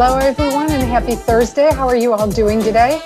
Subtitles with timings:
[0.00, 1.74] Hello, everyone, and happy Thursday.
[1.74, 3.02] How are you all doing today?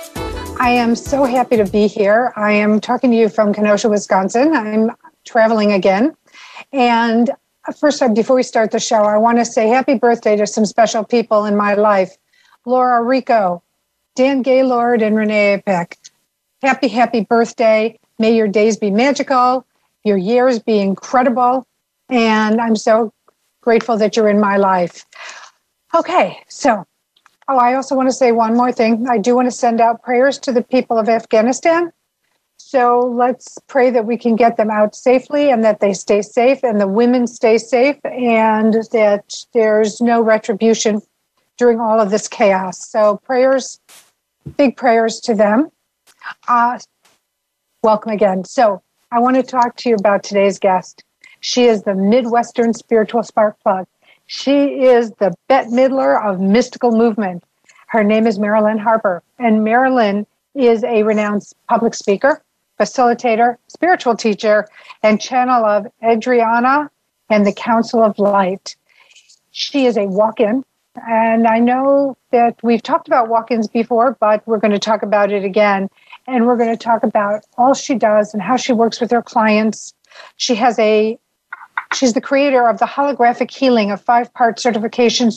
[0.59, 2.31] I am so happy to be here.
[2.35, 4.53] I am talking to you from Kenosha, Wisconsin.
[4.53, 4.91] I'm
[5.25, 6.15] traveling again.
[6.71, 7.31] And
[7.79, 11.03] first, before we start the show, I want to say happy birthday to some special
[11.03, 12.15] people in my life
[12.63, 13.63] Laura Rico,
[14.13, 15.97] Dan Gaylord, and Renee Apek.
[16.61, 17.99] Happy, happy birthday.
[18.19, 19.65] May your days be magical,
[20.03, 21.65] your years be incredible.
[22.09, 23.11] And I'm so
[23.61, 25.07] grateful that you're in my life.
[25.95, 26.85] Okay, so,
[27.47, 29.07] oh, I also want to say one more thing.
[29.07, 31.91] I do want to send out prayers to the people of Afghanistan.
[32.57, 36.63] So let's pray that we can get them out safely and that they stay safe
[36.63, 41.01] and the women stay safe and that there's no retribution
[41.57, 42.89] during all of this chaos.
[42.89, 43.79] So prayers,
[44.57, 45.69] big prayers to them.
[46.47, 46.79] Uh,
[47.83, 48.45] welcome again.
[48.45, 51.03] So I want to talk to you about today's guest.
[51.41, 53.85] She is the Midwestern Spiritual Spark Plug.
[54.27, 57.43] She is the Bette Midler of mystical movement.
[57.87, 62.41] Her name is Marilyn Harper, and Marilyn is a renowned public speaker,
[62.79, 64.67] facilitator, spiritual teacher,
[65.03, 66.89] and channel of Adironnda
[67.29, 68.75] and the Council of Light.
[69.51, 70.63] She is a walk in,
[71.07, 75.03] and I know that we've talked about walk ins before, but we're going to talk
[75.03, 75.89] about it again.
[76.25, 79.21] And we're going to talk about all she does and how she works with her
[79.21, 79.93] clients.
[80.37, 81.19] She has a
[81.95, 85.31] She's the creator of the holographic healing, a five part certification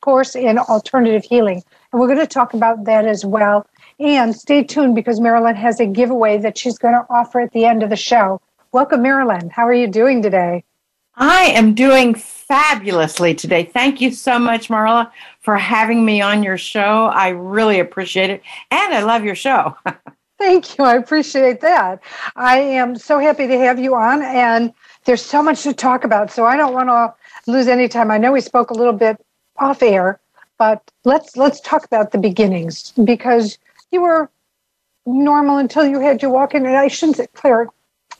[0.00, 1.62] course in alternative healing.
[1.92, 3.66] And we're going to talk about that as well.
[3.98, 7.64] And stay tuned because Marilyn has a giveaway that she's going to offer at the
[7.64, 8.40] end of the show.
[8.72, 9.48] Welcome, Marilyn.
[9.50, 10.64] How are you doing today?
[11.14, 13.64] I am doing fabulously today.
[13.64, 15.10] Thank you so much, Marla,
[15.40, 17.06] for having me on your show.
[17.06, 18.42] I really appreciate it.
[18.70, 19.74] And I love your show.
[20.38, 20.84] Thank you.
[20.84, 22.02] I appreciate that.
[22.36, 24.22] I am so happy to have you on.
[24.22, 24.74] And
[25.06, 26.30] there's so much to talk about.
[26.30, 28.10] So I don't want to lose any time.
[28.10, 29.24] I know we spoke a little bit
[29.56, 30.20] off air,
[30.58, 33.58] but let's let's talk about the beginnings because
[33.92, 34.28] you were
[35.06, 36.66] normal until you had your walk in.
[36.66, 37.68] And I shouldn't say clear,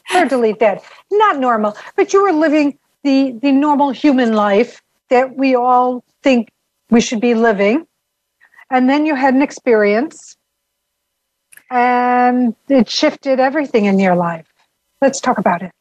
[0.09, 0.83] clear delete that.
[1.11, 4.81] Not normal, but you were living the the normal human life
[5.11, 6.51] that we all think
[6.91, 7.87] we should be living.
[8.71, 10.37] And then you had an experience
[11.71, 14.47] and it shifted everything in your life.
[15.01, 15.73] Let's talk about it.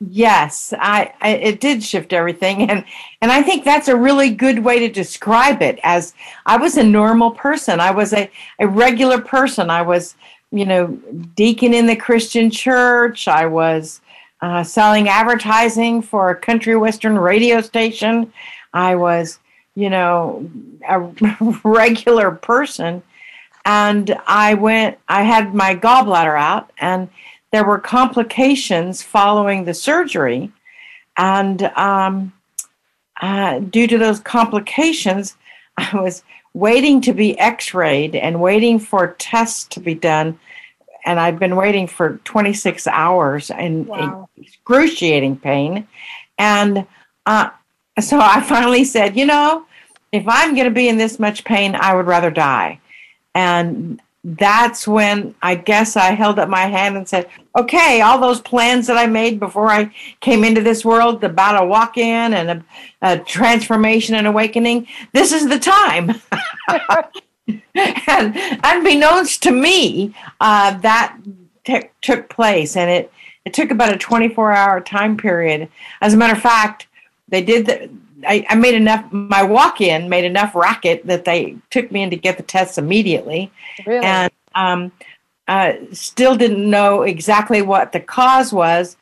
[0.00, 2.84] Yes, I, I, it did shift everything and
[3.20, 6.14] and I think that's a really good way to describe it as
[6.46, 7.80] I was a normal person.
[7.80, 9.70] I was a, a regular person.
[9.70, 10.16] I was,
[10.50, 10.88] you know,
[11.36, 13.28] deacon in the Christian church.
[13.28, 14.00] I was
[14.42, 18.32] uh, selling advertising for a country western radio station.
[18.74, 19.38] I was,
[19.76, 20.50] you know,
[20.88, 20.98] a
[21.64, 23.02] regular person
[23.64, 27.08] and I went I had my gallbladder out and
[27.54, 30.50] there were complications following the surgery.
[31.16, 32.32] And um,
[33.22, 35.36] uh, due to those complications,
[35.76, 40.36] I was waiting to be x rayed and waiting for tests to be done.
[41.06, 44.28] And I'd been waiting for 26 hours in wow.
[44.36, 45.86] excruciating pain.
[46.36, 46.84] And
[47.24, 47.50] uh,
[48.00, 49.64] so I finally said, you know,
[50.10, 52.80] if I'm going to be in this much pain, I would rather die.
[53.32, 58.40] And that's when I guess I held up my hand and said, okay, all those
[58.40, 62.50] plans that I made before I came into this world about a walk in and
[62.50, 62.64] a,
[63.02, 66.22] a, transformation and awakening, this is the time.
[67.76, 71.18] and unbeknownst to me, uh, that
[71.64, 73.12] t- took place and it,
[73.44, 75.68] it took about a 24 hour time period.
[76.00, 76.86] As a matter of fact,
[77.28, 77.90] they did the,
[78.26, 82.10] I, I made enough, my walk in made enough racket that they took me in
[82.10, 83.50] to get the tests immediately.
[83.86, 84.04] Really?
[84.04, 84.92] And um,
[85.48, 88.96] uh, still didn't know exactly what the cause was,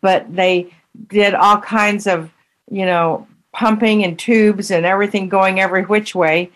[0.00, 0.72] but they
[1.08, 2.30] did all kinds of,
[2.70, 6.50] you know, pumping and tubes and everything going every which way.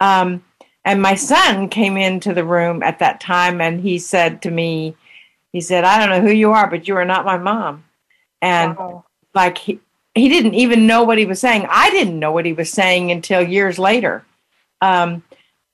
[0.00, 0.44] Um,
[0.84, 4.96] and my son came into the room at that time and he said to me,
[5.52, 7.84] he said, I don't know who you are, but you are not my mom.
[8.42, 9.04] And wow.
[9.34, 9.80] like he,
[10.14, 11.66] he didn't even know what he was saying.
[11.68, 14.24] I didn't know what he was saying until years later.
[14.80, 15.22] Um,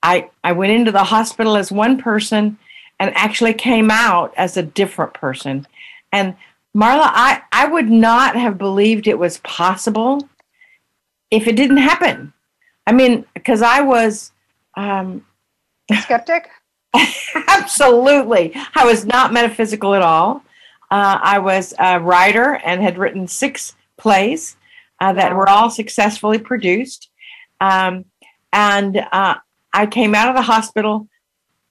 [0.01, 2.57] I I went into the hospital as one person
[2.99, 5.67] and actually came out as a different person.
[6.11, 6.35] And
[6.75, 10.27] Marla, I, I would not have believed it was possible
[11.29, 12.33] if it didn't happen.
[12.87, 14.31] I mean, because I was
[14.75, 15.25] um,
[16.01, 16.49] skeptic.
[17.47, 20.43] absolutely, I was not metaphysical at all.
[20.89, 24.57] Uh, I was a writer and had written six plays
[24.99, 27.09] uh, that were all successfully produced.
[27.61, 28.05] Um,
[28.51, 29.35] and uh,
[29.73, 31.07] I came out of the hospital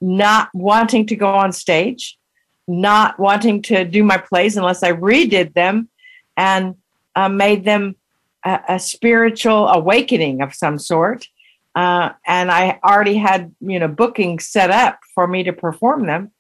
[0.01, 2.19] not wanting to go on stage,
[2.67, 5.89] not wanting to do my plays unless I redid them
[6.37, 6.77] and
[7.17, 7.97] uh, made them
[8.45, 11.27] a, a, spiritual awakening of some sort.
[11.75, 16.31] Uh, and I already had, you know, bookings set up for me to perform them.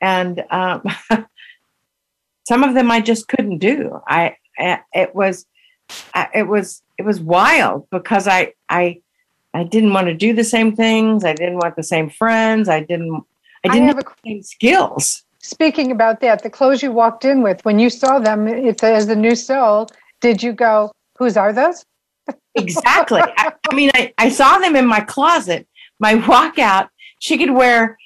[0.00, 0.82] And um,
[2.48, 4.00] some of them I just couldn't do.
[4.08, 5.46] I, it was,
[6.34, 9.00] it was, it was wild because I, I,
[9.54, 11.24] I didn't want to do the same things.
[11.24, 12.68] I didn't want the same friends.
[12.68, 13.22] I didn't.
[13.64, 15.22] I didn't I have, have the same skills.
[15.38, 19.16] Speaking about that, the clothes you walked in with when you saw them as the
[19.16, 19.88] new soul,
[20.20, 21.84] did you go, "Whose are those?"
[22.56, 23.20] exactly.
[23.22, 25.68] I, I, mean, I, I saw them in my closet.
[26.00, 26.88] My walkout,
[27.20, 27.96] she could wear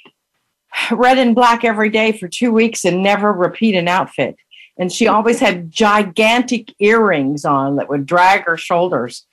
[0.90, 4.36] red and black every day for two weeks and never repeat an outfit.
[4.78, 9.26] And she always had gigantic earrings on that would drag her shoulders.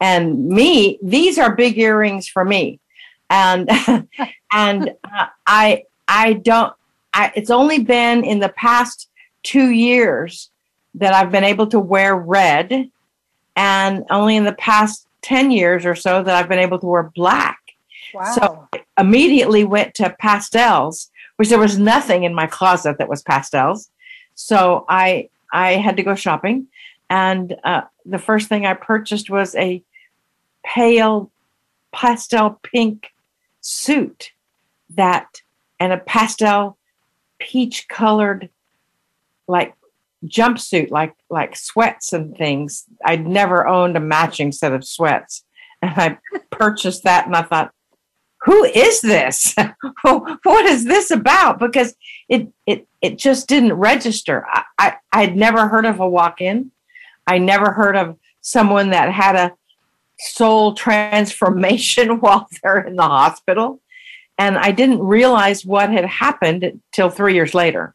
[0.00, 2.80] And me these are big earrings for me.
[3.28, 3.68] And
[4.52, 6.72] and uh, i i don't
[7.12, 9.08] I, it's only been in the past
[9.42, 10.50] two years
[10.94, 12.90] that i've been able to wear red.
[13.56, 17.10] And only in the past 10 years or so that i've been able to wear
[17.14, 17.58] black.
[18.12, 18.34] Wow.
[18.34, 23.22] so I immediately went to pastels which there was nothing in my closet that was
[23.22, 23.88] pastels
[24.40, 26.66] so i i had to go shopping
[27.08, 29.82] and uh, the first thing i purchased was a
[30.64, 31.30] pale
[31.92, 33.12] pastel pink
[33.60, 34.32] suit
[34.90, 35.42] that
[35.78, 36.76] and a pastel
[37.38, 38.48] peach colored
[39.48, 39.74] like
[40.26, 42.84] jumpsuit like like sweats and things.
[43.04, 45.44] I'd never owned a matching set of sweats.
[45.82, 46.18] And i
[46.50, 47.72] purchased that and i thought
[48.42, 49.54] who is this
[50.02, 51.94] what is this about because
[52.28, 56.70] it it it just didn't register i i i'd never heard of a walk-in
[57.26, 59.52] i never heard of someone that had a
[60.20, 63.80] soul transformation while they're in the hospital.
[64.38, 67.94] And I didn't realize what had happened till three years later.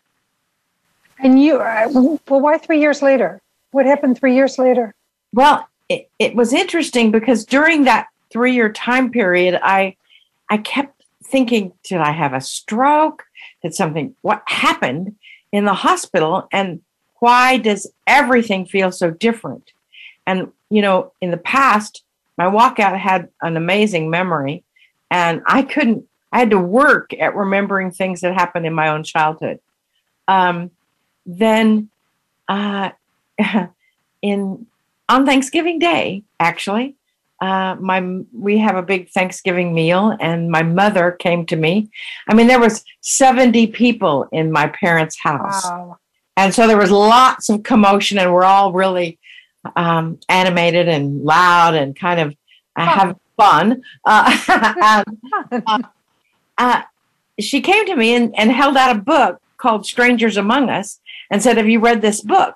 [1.18, 3.42] And you, uh, well, why three years later?
[3.72, 4.94] What happened three years later?
[5.34, 9.96] Well, it, it was interesting because during that three year time period, I,
[10.50, 13.24] I kept thinking, did I have a stroke?
[13.62, 15.16] Did something, what happened
[15.52, 16.48] in the hospital?
[16.52, 16.82] And
[17.20, 19.72] why does everything feel so different?
[20.28, 22.04] And, you know, in the past,
[22.38, 24.64] my walkout had an amazing memory
[25.12, 29.04] and i couldn't i had to work at remembering things that happened in my own
[29.04, 29.60] childhood
[30.28, 30.72] um,
[31.26, 31.90] then
[32.48, 32.90] uh,
[34.22, 34.66] in
[35.08, 36.96] on thanksgiving day actually
[37.42, 38.02] uh, my
[38.34, 41.90] we have a big thanksgiving meal and my mother came to me
[42.28, 45.98] i mean there was 70 people in my parents house wow.
[46.38, 49.20] and so there was lots of commotion and we're all really
[49.76, 52.36] um, animated and loud and kind of
[52.76, 53.82] uh, have fun.
[54.06, 54.38] Uh,
[55.52, 55.80] and, uh,
[56.58, 56.82] uh,
[57.40, 61.00] she came to me and, and held out a book called Strangers Among Us
[61.32, 62.56] and said, Have you read this book?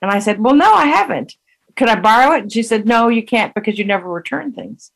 [0.00, 1.34] And I said, Well, no, I haven't.
[1.76, 2.42] Could I borrow it?
[2.42, 4.90] And she said, No, you can't because you never return things.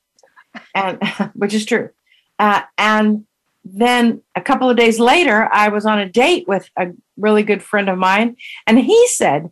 [0.75, 1.03] And
[1.35, 1.91] which is true.
[2.39, 3.27] Uh, and
[3.65, 7.63] then a couple of days later, I was on a date with a really good
[7.63, 9.51] friend of mine, and he said,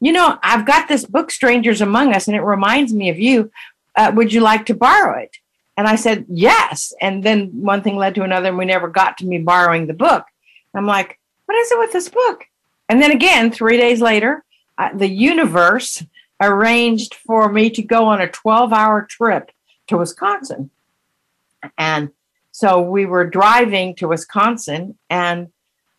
[0.00, 3.50] you know, I've got this book, Strangers Among Us, and it reminds me of you.
[3.96, 5.38] Uh, would you like to borrow it?
[5.78, 6.92] And I said, yes.
[7.00, 9.94] And then one thing led to another, and we never got to me borrowing the
[9.94, 10.26] book.
[10.74, 12.44] I'm like, what is it with this book?
[12.88, 14.44] And then again, three days later,
[14.78, 16.04] uh, the universe
[16.40, 19.50] arranged for me to go on a 12 hour trip
[19.88, 20.70] to Wisconsin.
[21.78, 22.10] And
[22.52, 25.52] so we were driving to Wisconsin, and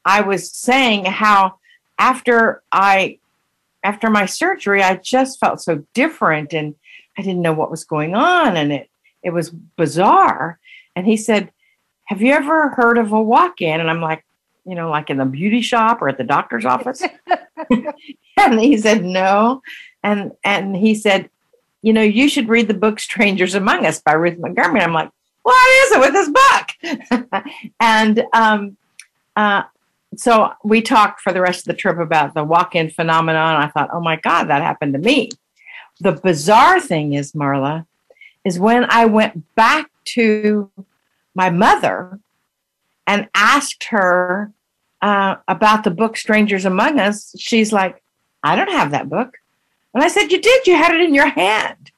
[0.05, 1.59] I was saying how
[1.99, 3.19] after I
[3.83, 6.75] after my surgery, I just felt so different and
[7.17, 8.89] I didn't know what was going on and it
[9.23, 10.59] it was bizarre.
[10.95, 11.51] And he said,
[12.05, 14.23] "Have you ever heard of a walk-in?" And I'm like,
[14.65, 17.03] you know, like in the beauty shop or at the doctor's office.
[18.37, 19.61] and he said, "No."
[20.07, 21.29] And and he said,
[21.81, 25.11] "You know, you should read the book Strangers Among Us by Ruth Montgomery." I'm like,
[25.43, 27.43] "What is it with this book?"
[27.81, 28.77] and um,
[29.35, 29.63] uh,
[30.15, 33.61] so we talked for the rest of the trip about the walk-in phenomenon.
[33.61, 35.29] I thought, oh my God, that happened to me.
[35.99, 37.85] The bizarre thing is, Marla,
[38.45, 40.71] is when I went back to
[41.35, 42.19] my mother
[43.05, 44.51] and asked her
[45.01, 48.01] uh, about the book Strangers Among Us, she's like,
[48.43, 49.37] I don't have that book.
[49.93, 50.67] And I said, You did.
[50.67, 51.91] You had it in your hand.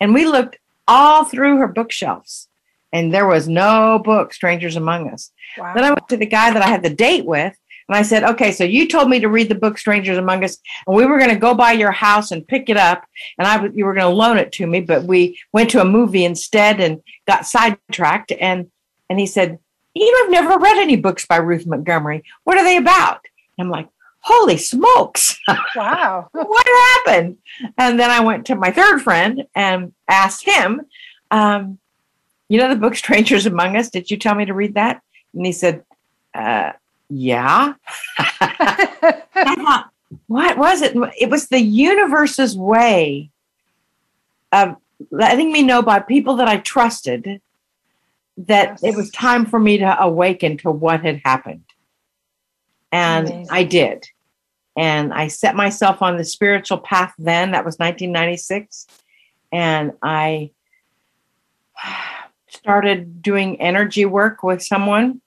[0.00, 0.58] And we looked
[0.88, 2.48] all through her bookshelves,
[2.92, 5.30] and there was no book, Strangers Among Us.
[5.56, 5.74] Wow.
[5.74, 7.56] Then I went to the guy that I had the date with,
[7.88, 10.58] and I said, Okay, so you told me to read the book Strangers Among Us,
[10.86, 13.04] and we were going to go by your house and pick it up,
[13.38, 15.84] and I you were going to loan it to me, but we went to a
[15.84, 18.32] movie instead and got sidetracked.
[18.32, 18.70] And
[19.08, 19.58] and he said,
[19.94, 22.24] You know, I've never read any books by Ruth Montgomery.
[22.44, 23.20] What are they about?
[23.58, 23.88] I'm like,
[24.22, 25.38] holy smokes.
[25.76, 26.28] Wow.
[26.32, 26.66] what
[27.06, 27.38] happened?
[27.76, 30.82] And then I went to my third friend and asked him,
[31.30, 31.78] um,
[32.48, 35.02] you know, the book Strangers Among Us, did you tell me to read that?
[35.34, 35.84] And he said,
[36.34, 36.72] uh,
[37.08, 37.74] yeah.
[38.38, 39.90] Thought,
[40.26, 40.96] what was it?
[41.18, 43.30] It was the universe's way
[44.52, 44.76] of
[45.10, 47.40] letting me know by people that I trusted
[48.36, 48.82] that yes.
[48.82, 51.64] it was time for me to awaken to what had happened.
[52.92, 53.48] And Amazing.
[53.50, 54.06] I did.
[54.76, 57.50] And I set myself on the spiritual path then.
[57.50, 58.86] That was 1996.
[59.50, 60.50] And I
[62.48, 65.20] started doing energy work with someone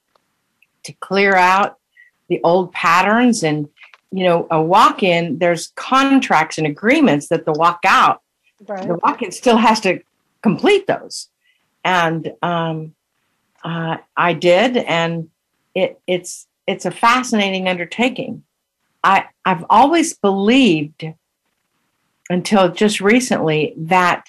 [0.83, 1.79] to clear out
[2.27, 3.67] the old patterns and
[4.11, 8.21] you know a walk-in there's contracts and agreements that the walk out
[8.67, 8.87] right.
[8.87, 9.99] the walk-in still has to
[10.41, 11.27] complete those
[11.83, 12.93] and um,
[13.63, 15.29] uh, i did and
[15.73, 18.43] it, it's it's a fascinating undertaking.
[19.03, 21.05] I, I've always believed
[22.29, 24.25] until just recently that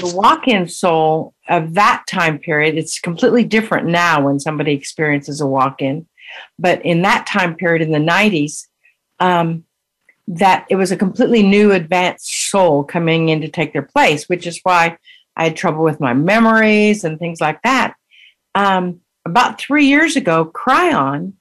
[0.00, 5.46] the walk-in soul of that time period it's completely different now when somebody experiences a
[5.46, 6.06] walk-in
[6.58, 8.66] but in that time period in the 90s
[9.20, 9.64] um,
[10.26, 14.44] that it was a completely new advanced soul coming in to take their place which
[14.44, 14.96] is why
[15.36, 17.94] i had trouble with my memories and things like that
[18.56, 21.34] um, about three years ago Kryon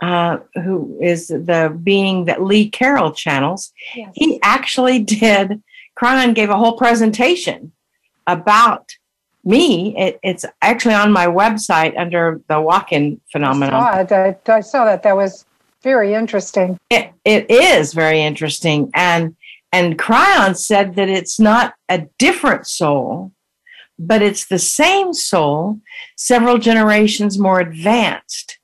[0.00, 4.10] uh, who is the being that Lee Carroll channels, yes.
[4.14, 5.62] he actually did.
[5.98, 7.72] Kryon gave a whole presentation
[8.26, 8.92] about
[9.44, 9.96] me.
[9.96, 13.74] It, it's actually on my website under the walk-in phenomenon.
[13.74, 15.02] I saw, I, I saw that.
[15.02, 15.44] That was
[15.82, 16.78] very interesting.
[16.90, 19.36] It, it is very interesting, and
[19.72, 23.32] and Kryon said that it's not a different soul,
[23.98, 25.80] but it's the same soul,
[26.16, 28.57] several generations more advanced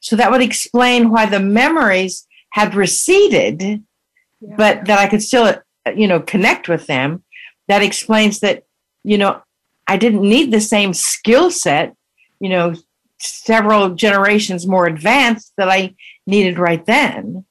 [0.00, 4.54] so that would explain why the memories had receded, yeah.
[4.56, 5.54] but that I could still,
[5.94, 7.22] you know, connect with them.
[7.68, 8.64] That explains that,
[9.04, 9.42] you know,
[9.86, 11.94] I didn't need the same skill set,
[12.40, 12.74] you know,
[13.18, 15.94] several generations more advanced that I
[16.26, 17.44] needed right then.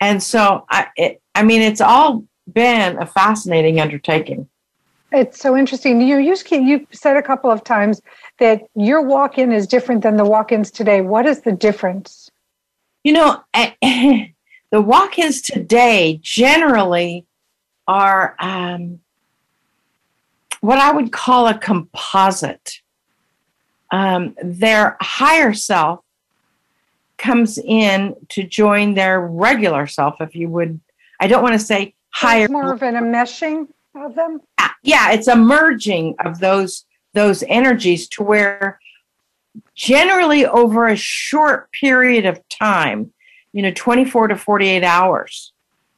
[0.00, 4.48] And so I, it, I mean, it's all been a fascinating undertaking.
[5.14, 6.00] It's so interesting.
[6.00, 8.02] You you you said a couple of times
[8.38, 11.00] that your walk-in is different than the walk-ins today.
[11.02, 12.30] What is the difference?
[13.04, 14.32] You know, the
[14.72, 17.26] walk-ins today generally
[17.86, 18.98] are um,
[20.60, 22.80] what I would call a composite.
[23.92, 26.00] Um, their higher self
[27.18, 30.80] comes in to join their regular self, if you would.
[31.20, 32.44] I don't want to say higher.
[32.44, 34.40] It's more of an enmeshing of them.
[34.82, 36.84] Yeah, it's a merging of those
[37.14, 38.80] those energies to where
[39.74, 43.12] generally over a short period of time,
[43.52, 45.52] you know, 24 to 48 hours,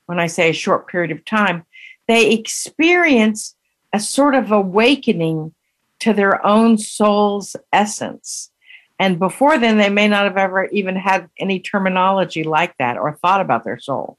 [0.05, 1.65] when I say a short period of time,
[2.07, 3.57] they experience
[3.93, 5.55] a sort of awakening
[6.01, 8.51] to their own soul's essence.
[8.99, 13.15] And before then, they may not have ever even had any terminology like that or
[13.15, 14.19] thought about their soul.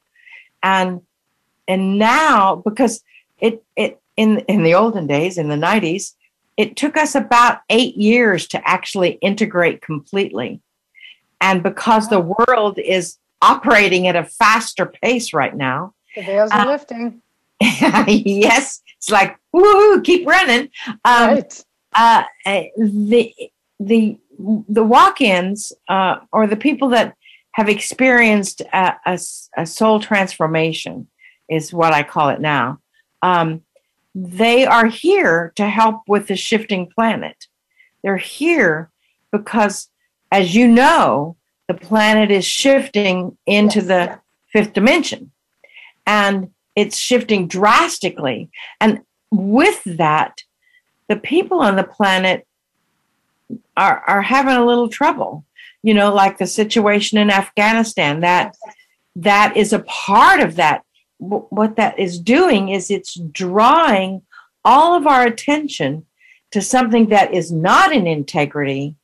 [0.63, 1.01] And
[1.67, 3.03] and now, because
[3.39, 6.13] it it in in the olden days, in the 90s,
[6.57, 10.61] it took us about eight years to actually integrate completely.
[11.39, 16.61] And because the world is operating at a faster pace right now, the veils are
[16.61, 17.21] uh, lifting.
[17.61, 20.69] yes, it's like woohoo, keep running.
[21.05, 21.63] Um, right.
[21.93, 22.23] Uh,
[22.77, 23.33] the
[23.79, 24.17] the
[24.69, 27.15] the walk-ins uh, or the people that
[27.51, 29.19] have experienced a, a,
[29.57, 31.07] a, soul transformation
[31.49, 32.79] is what I call it now.
[33.27, 33.63] Um,
[34.15, 37.47] they are here to help with the shifting planet.
[38.01, 38.89] They're here
[39.31, 39.89] because,
[40.31, 41.35] as you know,
[41.67, 44.19] the planet is shifting into the
[44.53, 45.31] fifth dimension
[46.05, 48.49] and it's shifting drastically.
[48.79, 50.43] And with that,
[51.09, 52.47] the people on the planet
[53.75, 55.43] are, are having a little trouble.
[55.83, 58.55] You know, like the situation in Afghanistan, that
[59.17, 60.83] that is a part of that
[61.19, 64.21] what that is doing is it's drawing
[64.63, 66.05] all of our attention
[66.51, 68.95] to something that is not in integrity.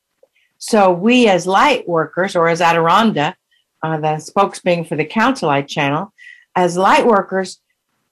[0.58, 3.34] So we, as light workers, or as Adironnda,
[3.82, 6.12] uh, the spokesman for the Council Light Channel,
[6.54, 7.60] as light workers,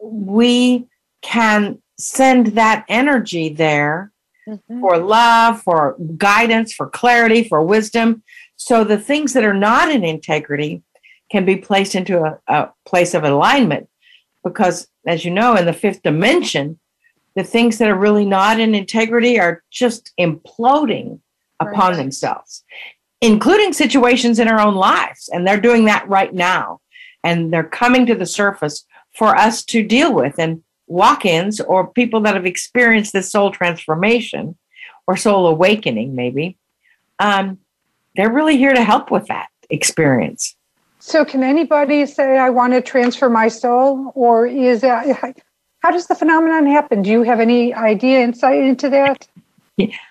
[0.01, 0.87] we
[1.23, 4.13] can send that energy there
[4.47, 4.81] mm-hmm.
[4.81, 8.23] for love, for guidance, for clarity, for wisdom.
[8.57, 10.83] So the things that are not in integrity
[11.31, 13.89] can be placed into a, a place of alignment.
[14.45, 16.79] Because, as you know, in the fifth dimension,
[17.35, 21.21] the things that are really not in integrity are just imploding
[21.61, 21.73] right.
[21.73, 22.65] upon themselves,
[23.21, 25.31] including situations in our own lives.
[25.33, 26.81] And they're doing that right now.
[27.25, 28.85] And they're coming to the surface
[29.15, 30.39] for us to deal with.
[30.39, 34.57] And walk ins or people that have experienced this soul transformation
[35.07, 36.57] or soul awakening, maybe,
[37.19, 37.59] um,
[38.15, 40.55] they're really here to help with that experience.
[41.05, 44.13] So, can anybody say, I want to transfer my soul?
[44.15, 45.37] Or is that,
[45.81, 47.03] how does the phenomenon happen?
[47.03, 49.27] Do you have any idea, insight into that?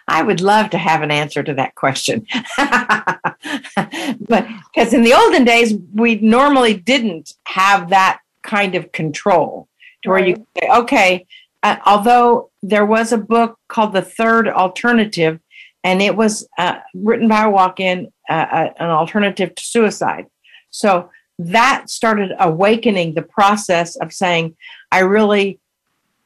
[0.09, 2.27] I would love to have an answer to that question.
[2.57, 4.45] but
[4.75, 9.69] because in the olden days, we normally didn't have that kind of control
[10.03, 11.25] to where you say, okay,
[11.63, 15.39] uh, although there was a book called The Third Alternative,
[15.85, 20.27] and it was uh, written by a walk in, uh, uh, an alternative to suicide.
[20.71, 24.55] So that started awakening the process of saying,
[24.91, 25.59] I really.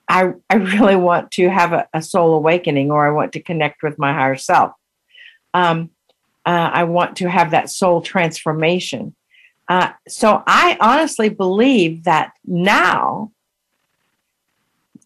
[0.08, 3.82] I, I really want to have a, a soul awakening or I want to connect
[3.82, 4.74] with my higher self.
[5.56, 5.90] Um,
[6.46, 9.16] uh, I want to have that soul transformation.
[9.68, 13.32] Uh, so I honestly believe that now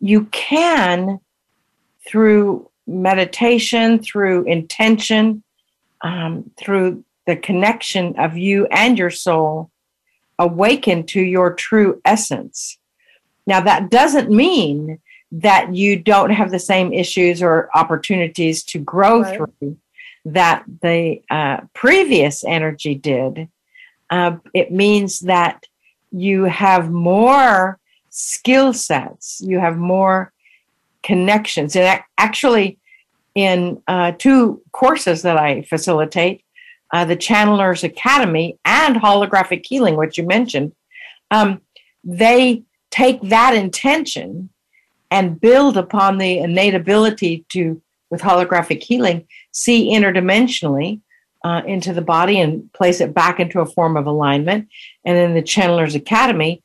[0.01, 1.21] you can,
[2.05, 5.43] through meditation, through intention,
[6.01, 9.69] um, through the connection of you and your soul,
[10.39, 12.79] awaken to your true essence.
[13.45, 14.97] Now, that doesn't mean
[15.31, 19.37] that you don't have the same issues or opportunities to grow right.
[19.59, 19.77] through
[20.25, 23.47] that the uh, previous energy did.
[24.09, 25.67] Uh, it means that
[26.11, 27.77] you have more
[28.09, 30.33] skill sets, you have more
[31.03, 31.75] connections.
[31.75, 32.79] And actually,
[33.35, 36.43] in uh, two courses that I facilitate,
[36.91, 40.73] uh, the Channelers Academy and Holographic Healing, which you mentioned,
[41.31, 41.61] um,
[42.03, 44.49] they take that intention
[45.11, 51.01] and build upon the innate ability to, with holographic healing, see interdimensionally
[51.43, 54.67] uh, into the body and place it back into a form of alignment.
[55.05, 56.63] And in the Channelers Academy,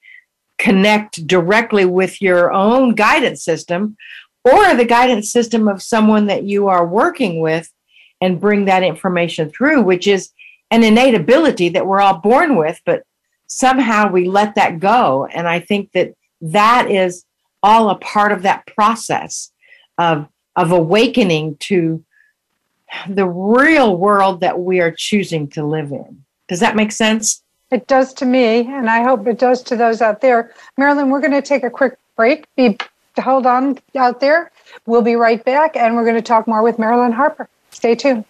[0.59, 3.97] connect directly with your own guidance system
[4.45, 7.71] or the guidance system of someone that you are working with
[8.21, 10.31] and bring that information through, which is
[10.71, 13.05] an innate ability that we're all born with, but
[13.47, 15.27] somehow we let that go.
[15.27, 17.25] And I think that that is
[17.63, 19.51] all a part of that process
[19.99, 22.05] of, of awakening to
[23.09, 26.25] the real world that we are choosing to live in.
[26.49, 27.43] Does that make sense?
[27.71, 30.53] It does to me, and I hope it does to those out there.
[30.77, 32.47] Marilyn, we're going to take a quick break.
[32.55, 32.77] Be
[33.19, 34.51] hold on out there.
[34.87, 37.49] We'll be right back, and we're going to talk more with Marilyn Harper.
[37.75, 38.25] Stay tuned.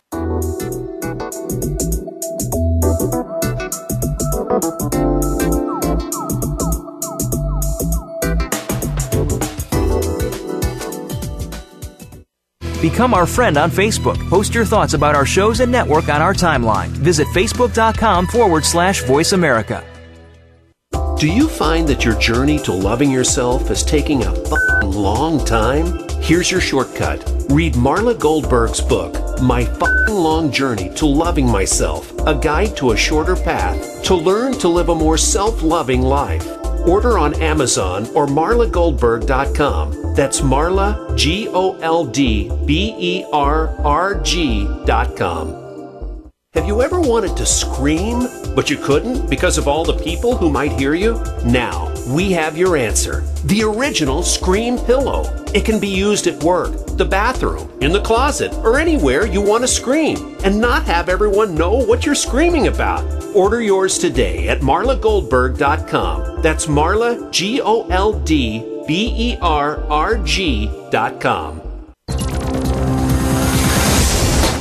[12.81, 14.19] Become our friend on Facebook.
[14.29, 16.89] Post your thoughts about our shows and network on our timeline.
[16.89, 19.83] Visit facebook.com forward slash voice America.
[21.19, 24.33] Do you find that your journey to loving yourself is taking a
[24.85, 26.04] long time?
[26.25, 27.23] Here's your shortcut.
[27.51, 32.97] Read Marla Goldberg's book, My Fucking Long Journey to Loving Myself, a guide to a
[32.97, 36.49] shorter path to learn to live a more self loving life.
[36.89, 40.15] Order on Amazon or marlagoldberg.com.
[40.15, 41.47] That's Marla, G
[46.55, 50.49] Have you ever wanted to scream, but you couldn't because of all the people who
[50.49, 51.21] might hear you?
[51.45, 55.25] Now, we have your answer the original Scream Pillow.
[55.53, 59.65] It can be used at work, the bathroom, in the closet, or anywhere you want
[59.65, 63.05] to scream and not have everyone know what you're screaming about.
[63.35, 66.41] Order yours today at marlagoldberg.com.
[66.41, 71.64] That's Marla, G O L D B E R R G.com.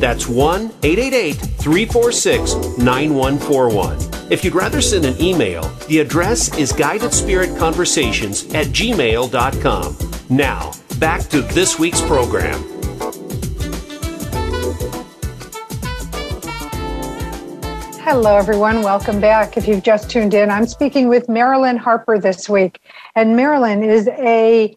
[0.00, 4.32] That's 1 888 346 9141.
[4.32, 9.96] If you'd rather send an email, the address is guidedspiritconversations at gmail.com.
[10.30, 12.62] Now, back to this week's program.
[18.02, 18.82] Hello, everyone.
[18.82, 19.58] Welcome back.
[19.58, 22.80] If you've just tuned in, I'm speaking with Marilyn Harper this week.
[23.16, 24.74] And Marilyn is a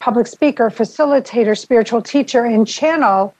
[0.00, 3.34] public speaker, facilitator, spiritual teacher, and channel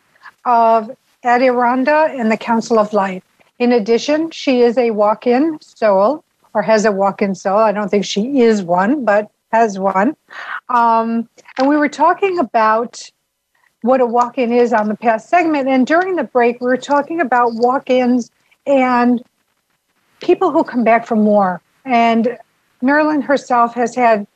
[0.44, 3.24] of Adironnda and the Council of Light.
[3.58, 7.58] In addition, she is a walk in soul or has a walk in soul.
[7.58, 10.16] I don't think she is one, but has one.
[10.68, 13.10] Um, and we were talking about
[13.82, 15.68] what a walk in is on the past segment.
[15.68, 18.30] And during the break, we were talking about walk ins
[18.66, 19.22] and
[20.20, 21.60] people who come back from war.
[21.84, 22.38] And
[22.82, 24.26] Marilyn herself has had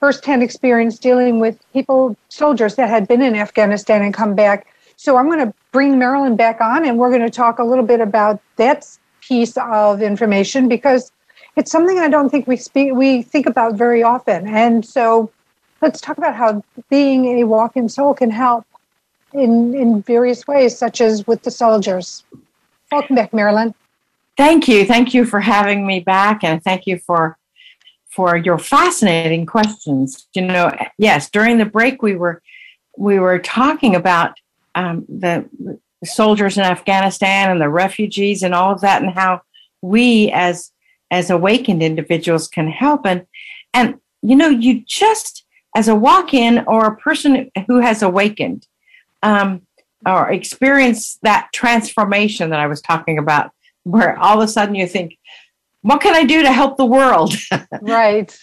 [0.00, 4.66] firsthand experience dealing with people, soldiers that had been in Afghanistan and come back.
[5.04, 7.84] So I'm going to bring Marilyn back on and we're going to talk a little
[7.84, 8.88] bit about that
[9.20, 11.12] piece of information because
[11.56, 14.48] it's something I don't think we speak we think about very often.
[14.48, 15.30] And so
[15.82, 18.64] let's talk about how being a walk-in soul can help
[19.34, 22.24] in in various ways, such as with the soldiers.
[22.90, 23.74] Welcome back, Marilyn.
[24.38, 24.86] Thank you.
[24.86, 27.36] Thank you for having me back and thank you for
[28.08, 30.26] for your fascinating questions.
[30.32, 32.40] You know, yes, during the break we were
[32.96, 34.38] we were talking about
[34.74, 39.42] um, the, the soldiers in Afghanistan and the refugees and all of that, and how
[39.82, 40.70] we as
[41.10, 43.06] as awakened individuals can help.
[43.06, 43.26] And
[43.72, 48.66] and you know, you just as a walk-in or a person who has awakened,
[49.22, 49.62] um,
[50.06, 53.50] or experience that transformation that I was talking about,
[53.82, 55.18] where all of a sudden you think,
[55.82, 57.34] what can I do to help the world?
[57.82, 58.36] right.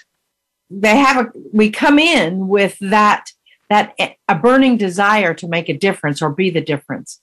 [0.70, 3.32] They have a, we come in with that,
[3.72, 3.96] that
[4.28, 7.22] a burning desire to make a difference or be the difference.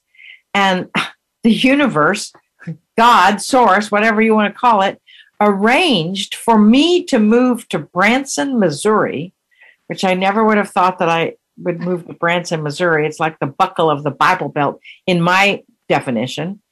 [0.55, 0.89] And
[1.43, 2.33] the universe,
[2.97, 5.01] God, source, whatever you want to call it,
[5.43, 9.35] arranged for me to move to Branson, Missouri,
[9.89, 13.07] which I never would have thought that I would move to Branson, Missouri.
[13.07, 16.63] It's like the buckle of the Bible Belt in my definition.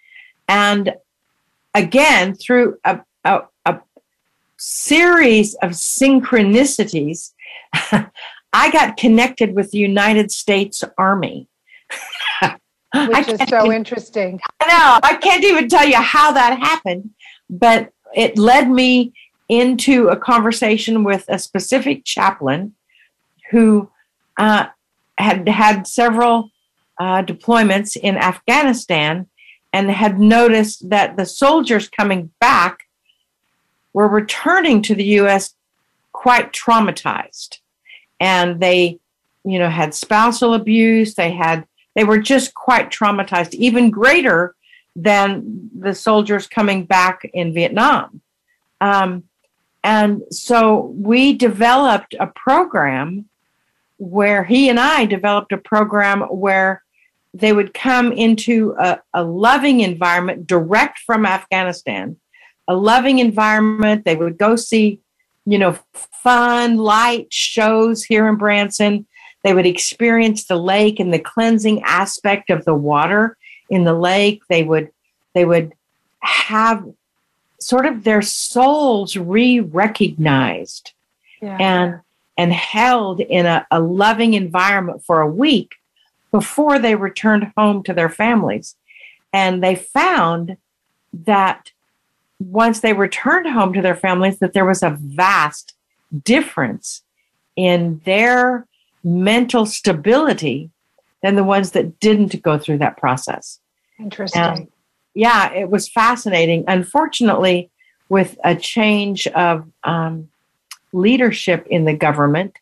[0.49, 0.95] And
[1.75, 3.81] again, through a, a, a
[4.57, 7.33] series of synchronicities,
[8.57, 11.47] I got connected with the United States Army.
[12.95, 14.41] Which is so interesting.
[14.61, 15.01] I know.
[15.03, 17.11] I can't even tell you how that happened,
[17.51, 19.13] but it led me
[19.51, 22.75] into a conversation with a specific chaplain
[23.51, 23.91] who
[24.39, 24.69] uh,
[25.19, 26.51] had had several
[26.99, 29.27] uh, deployments in Afghanistan
[29.75, 32.85] and had noticed that the soldiers coming back
[33.93, 35.55] were returning to the U.S.
[36.13, 37.59] quite traumatized,
[38.21, 38.99] and they,
[39.45, 41.15] you know, had spousal abuse.
[41.15, 44.55] They had they were just quite traumatized, even greater
[44.95, 48.21] than the soldiers coming back in Vietnam.
[48.81, 49.25] Um,
[49.83, 53.29] and so we developed a program
[53.99, 56.83] where he and I developed a program where
[57.33, 62.17] they would come into a, a loving environment direct from Afghanistan,
[62.67, 64.05] a loving environment.
[64.05, 65.01] They would go see,
[65.47, 69.07] you know, fun, light shows here in Branson.
[69.45, 73.37] They would experience the lake and the cleansing aspect of the water
[73.71, 74.43] in the lake.
[74.49, 74.91] They would
[75.35, 75.73] they would
[76.21, 76.85] have
[77.61, 80.93] sort of their souls re-recognized
[81.41, 81.57] yeah.
[81.61, 82.01] and
[82.37, 85.77] and held in a, a loving environment for a week
[86.33, 88.75] before they returned home to their families.
[89.33, 90.57] And they found
[91.13, 91.71] that
[92.39, 95.75] once they returned home to their families, that there was a vast
[96.23, 97.03] difference
[97.57, 98.67] in their
[99.03, 100.71] mental stability
[101.23, 103.59] than the ones that didn't go through that process.
[103.99, 104.43] Interesting.
[104.43, 104.69] And
[105.15, 106.65] yeah, it was fascinating.
[106.69, 107.71] Unfortunately,
[108.09, 110.29] with a change of um,
[110.93, 112.59] leadership in the government,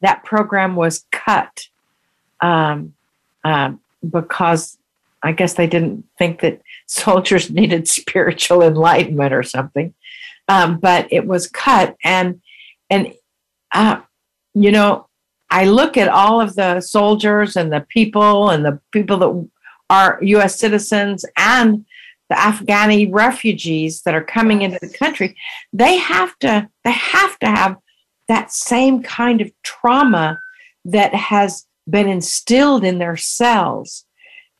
[0.00, 1.68] that program was cut
[2.40, 2.94] um,
[3.44, 3.72] uh,
[4.08, 4.76] because
[5.26, 9.94] I guess they didn't think that soldiers needed spiritual enlightenment or something.
[10.48, 12.40] Um, but it was cut, and
[12.88, 13.12] and
[13.72, 14.00] uh,
[14.54, 15.08] you know,
[15.50, 19.48] I look at all of the soldiers and the people and the people that
[19.90, 20.58] are U.S.
[20.58, 21.84] citizens and
[22.28, 25.36] the Afghani refugees that are coming into the country,
[25.72, 27.76] they have to they have to have
[28.28, 30.38] that same kind of trauma
[30.84, 34.04] that has been instilled in their cells.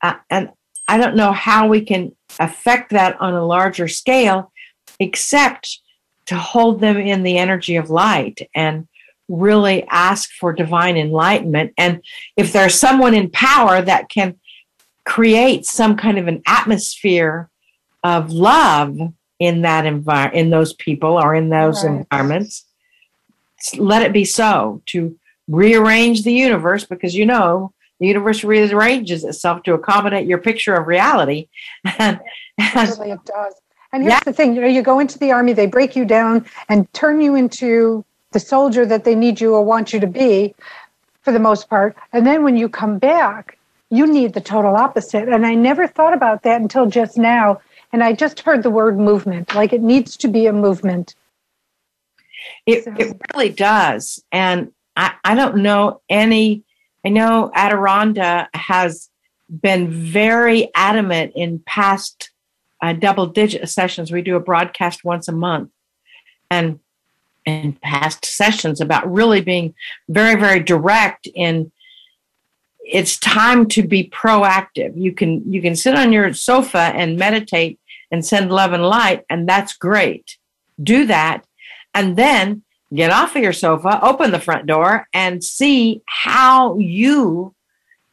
[0.02, 0.50] Uh, and
[0.88, 4.52] I don't know how we can affect that on a larger scale,
[5.00, 5.80] except
[6.26, 8.86] to hold them in the energy of light and
[9.28, 11.72] really ask for divine enlightenment.
[11.76, 12.02] And
[12.36, 14.36] if there's someone in power that can
[15.04, 17.48] create some kind of an atmosphere
[18.04, 18.96] of love
[19.38, 21.96] in that environment, in those people or in those right.
[21.96, 22.64] environments,
[23.78, 25.18] let it be so to
[25.48, 30.86] rearrange the universe because you know the universe rearranges itself to accommodate your picture of
[30.86, 31.48] reality.
[31.98, 32.20] and,
[32.58, 33.54] it does.
[33.92, 36.46] And here's the thing: you know, you go into the army, they break you down
[36.68, 40.54] and turn you into the soldier that they need you or want you to be,
[41.22, 41.96] for the most part.
[42.12, 43.56] And then when you come back,
[43.90, 45.28] you need the total opposite.
[45.28, 47.60] And I never thought about that until just now.
[47.92, 51.14] And I just heard the word movement, like it needs to be a movement.
[52.66, 54.22] It, So- it really does.
[54.32, 56.64] And I, I don't know any,
[57.06, 59.10] I know Adironnda has
[59.48, 62.30] been very adamant in past
[62.82, 64.10] uh, double digit sessions.
[64.10, 65.70] We do a broadcast once a month.
[66.50, 66.80] And
[67.44, 69.72] in past sessions about really being
[70.08, 71.70] very, very direct in
[72.80, 74.92] it's time to be proactive.
[74.96, 77.78] You can you can sit on your sofa and meditate
[78.10, 80.38] and send love and light, and that's great.
[80.80, 81.44] Do that,
[81.94, 82.62] and then
[82.94, 87.54] get off of your sofa, open the front door, and see how you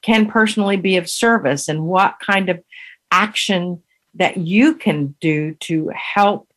[0.02, 2.62] can personally be of service and what kind of
[3.12, 3.82] action
[4.16, 6.48] that you can do to help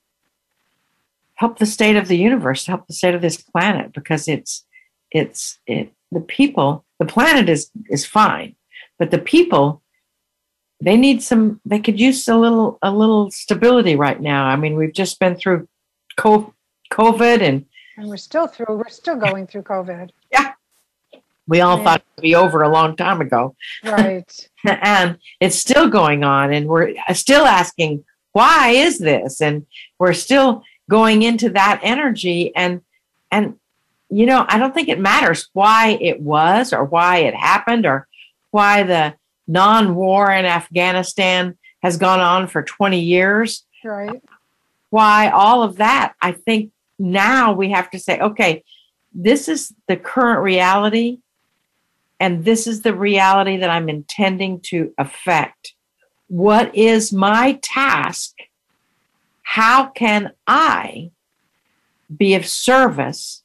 [1.35, 4.65] help the state of the universe, help the state of this planet, because it's
[5.11, 8.55] it's it the people the planet is is fine
[8.99, 9.83] but the people
[10.81, 14.47] they need some they could use a little a little stability right now.
[14.47, 15.69] I mean we've just been through
[16.19, 20.11] covid and And we're still through, we're still going through COVID.
[20.31, 20.53] Yeah.
[21.47, 21.85] We all Yeah.
[21.85, 23.55] thought it would be over a long time ago
[23.85, 24.49] Right.
[24.67, 29.65] and it's still going on and we're uh, still asking why is this and
[29.99, 32.81] we're still going into that energy and
[33.31, 33.55] and
[34.11, 38.07] you know i don't think it matters why it was or why it happened or
[38.51, 39.15] why the
[39.49, 44.23] non-war in afghanistan has gone on for 20 years right.
[44.91, 48.63] why all of that i think now we have to say okay
[49.13, 51.19] this is the current reality
[52.19, 55.75] and this is the reality that i'm intending to affect.
[56.29, 58.35] What is my task?
[59.43, 61.11] How can i
[62.15, 63.43] be of service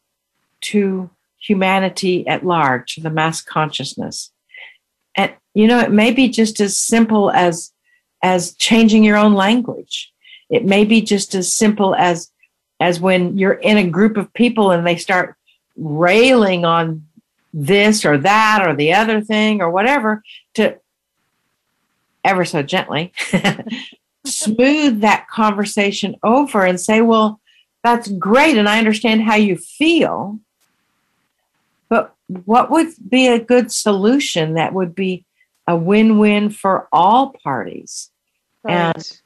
[0.61, 1.09] to
[1.39, 4.31] humanity at large to the mass consciousness?
[5.15, 7.71] And you know it may be just as simple as
[8.23, 10.11] as changing your own language.
[10.49, 12.31] It may be just as simple as
[12.81, 15.35] as when you're in a group of people and they start
[15.77, 17.07] railing on
[17.53, 20.21] this or that or the other thing or whatever
[20.55, 20.77] to
[22.25, 23.13] ever so gently
[24.25, 27.39] smooth that conversation over and say well
[27.83, 30.39] that's great and i understand how you feel
[31.89, 32.13] but
[32.45, 35.25] what would be a good solution that would be
[35.67, 38.09] a win-win for all parties
[38.63, 38.95] Right.
[38.95, 39.17] And-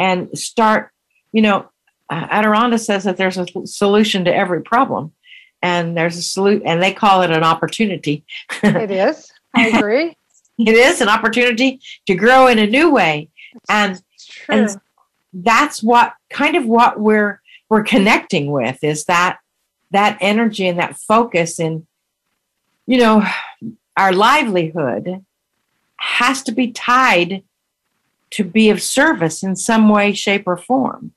[0.00, 0.90] and start,
[1.30, 1.69] you know,
[2.10, 5.12] uh, Adironnda says that there's a solution to every problem.
[5.62, 8.24] And there's a solution, and they call it an opportunity.
[8.62, 9.30] it is.
[9.54, 10.16] I agree.
[10.58, 13.28] It is an opportunity to grow in a new way.
[13.68, 14.00] And
[14.48, 14.80] and
[15.32, 19.38] that's what kind of what we're we're connecting with is that
[19.90, 21.86] that energy and that focus and
[22.86, 23.24] you know
[23.96, 25.24] our livelihood
[25.96, 27.42] has to be tied
[28.30, 31.12] to be of service in some way shape or form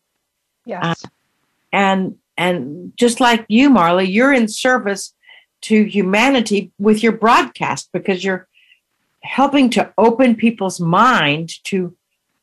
[0.65, 1.03] yes.
[1.71, 5.13] and and just like you marley you're in service
[5.61, 8.47] to humanity with your broadcast because you're
[9.21, 11.95] helping to open people's mind to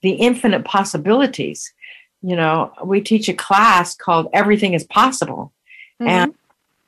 [0.02, 1.72] the infinite possibilities
[2.22, 5.52] you know we teach a class called everything is possible
[6.00, 6.09] Mhm.
[6.09, 6.35] and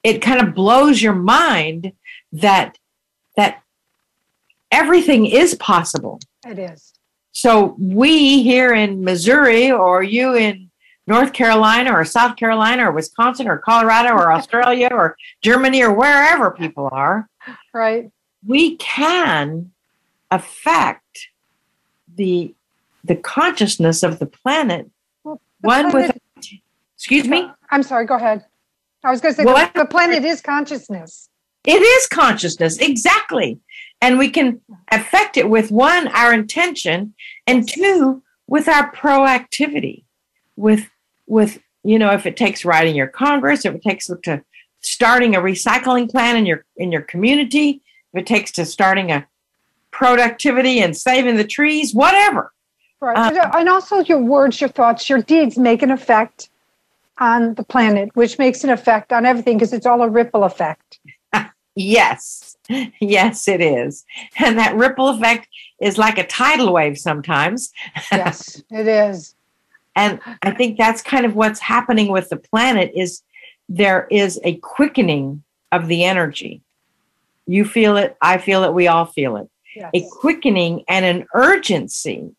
[0.02, 1.92] it kind of blows your mind
[2.32, 2.78] that
[3.36, 3.62] that
[4.70, 6.92] everything is possible it is.
[7.32, 10.70] so we here in Missouri or you in
[11.06, 16.50] North Carolina or South Carolina or Wisconsin or Colorado or Australia or Germany or wherever
[16.50, 17.28] people are,
[17.74, 18.10] Right.
[18.46, 19.72] we can
[20.30, 21.28] affect
[22.14, 22.54] the
[23.04, 24.88] the consciousness of the planet
[25.24, 26.48] Well, the one planet- with
[26.96, 28.06] excuse me I'm sorry.
[28.06, 28.44] Go ahead.
[29.04, 31.28] I was going to say Well, the, the planet is consciousness.
[31.64, 33.58] It is consciousness, exactly.
[34.00, 34.60] And we can
[34.90, 37.14] affect it with one, our intention,
[37.46, 40.04] and two, with our proactivity.
[40.56, 40.88] With
[41.32, 44.44] with you know, if it takes writing your Congress, if it takes to
[44.80, 49.26] starting a recycling plan in your in your community, if it takes to starting a
[49.90, 52.52] productivity and saving the trees, whatever.
[53.00, 53.16] Right.
[53.16, 56.50] Uh, and also your words, your thoughts, your deeds make an effect
[57.18, 61.00] on the planet, which makes an effect on everything because it's all a ripple effect.
[61.74, 62.58] Yes,
[63.00, 64.04] yes, it is.
[64.38, 65.48] And that ripple effect
[65.80, 67.72] is like a tidal wave sometimes.
[68.12, 69.34] Yes, it is.
[69.96, 73.22] And i think that's kind of what's happening with the planet is
[73.68, 76.60] there is a quickening of the energy
[77.46, 78.16] You feel it.
[78.20, 78.72] I feel it.
[78.72, 79.48] We all feel it.
[79.74, 79.90] Yes.
[79.94, 82.30] A quickening and an urgency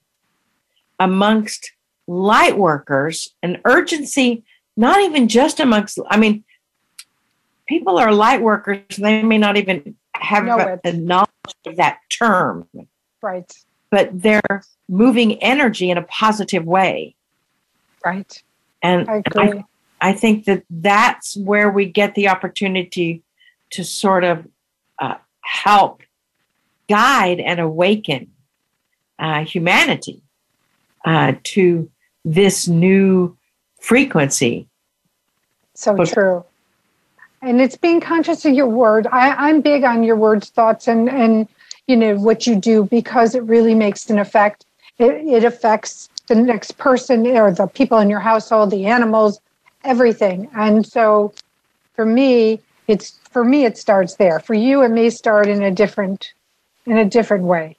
[1.00, 1.72] amongst
[2.08, 4.44] light workers, an urgency,
[4.78, 6.44] not even just amongst, I mean,
[7.68, 8.82] people are light workers.
[8.98, 10.46] They may not even have
[10.86, 12.68] a knowledge of that term,
[13.22, 13.52] Right.
[13.90, 17.16] but they're moving energy in a positive way.
[18.06, 18.44] Right.
[18.82, 19.64] And I agree.
[20.02, 23.24] I think that that's where we get the opportunity
[23.72, 24.46] to sort of
[25.00, 26.02] uh, help
[26.90, 28.32] guide and awaken
[29.18, 30.22] uh, humanity
[31.06, 31.90] uh, to
[32.26, 33.38] this new
[33.80, 34.68] frequency.
[35.76, 36.12] So Okay.
[36.12, 36.46] true.
[37.42, 39.08] And it's being conscious of your word.
[39.08, 41.48] I, I'm big on your words, thoughts, and and
[41.88, 44.66] you know what you do because it really makes an effect.
[44.98, 49.40] It, it affects the next person or the people in your household, the animals,
[49.84, 50.50] everything.
[50.56, 51.34] And so,
[51.96, 54.40] for me, it's for me it starts there.
[54.40, 56.34] For you, it may start in a different
[56.86, 57.78] in a different way.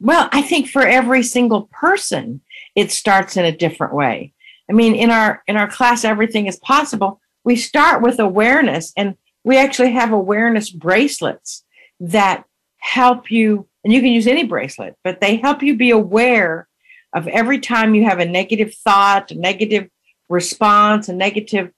[0.00, 2.40] Well, I think for every single person,
[2.74, 4.32] it starts in a different way.
[4.68, 7.20] I mean, in our in our class, everything is possible.
[7.44, 11.64] We start with awareness, and we actually have awareness bracelets
[12.00, 12.44] that
[12.78, 13.66] help you.
[13.82, 16.68] And you can use any bracelet, but they help you be aware
[17.12, 19.90] of every time you have a negative thought, a negative
[20.28, 21.72] response, a negative,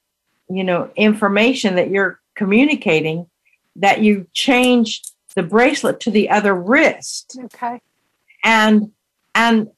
[0.48, 3.26] you know, information that you're communicating.
[3.76, 5.00] That you change
[5.34, 7.80] the bracelet to the other wrist Okay.
[8.44, 8.92] and
[9.34, 9.70] and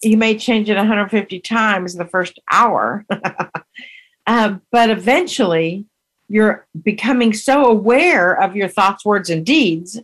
[0.00, 3.04] you may change it 150 times in the first hour
[4.28, 5.86] uh, but eventually
[6.28, 10.00] you're becoming so aware of your thoughts words and deeds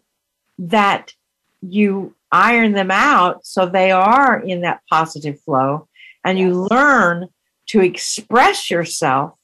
[0.58, 1.14] that
[1.62, 5.88] you iron them out so they are in that positive flow
[6.24, 7.26] and you learn
[7.66, 9.38] to express yourself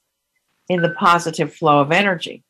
[0.69, 2.43] in the positive flow of energy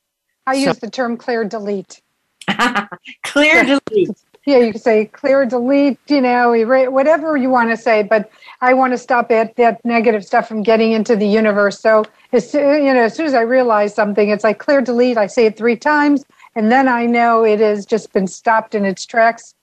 [0.46, 2.02] I So- use the term clear delete.
[3.22, 4.10] clear delete
[4.46, 8.02] Yeah, you can say clear, delete, you know, erase, whatever you want to say.
[8.02, 11.80] But I want to stop it, that negative stuff from getting into the universe.
[11.80, 15.16] So, as soo- you know, as soon as I realize something, it's like clear, delete.
[15.16, 18.84] I say it three times, and then I know it has just been stopped in
[18.84, 19.54] its tracks,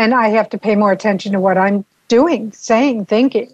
[0.00, 3.52] and I have to pay more attention to what I'm doing, saying, thinking.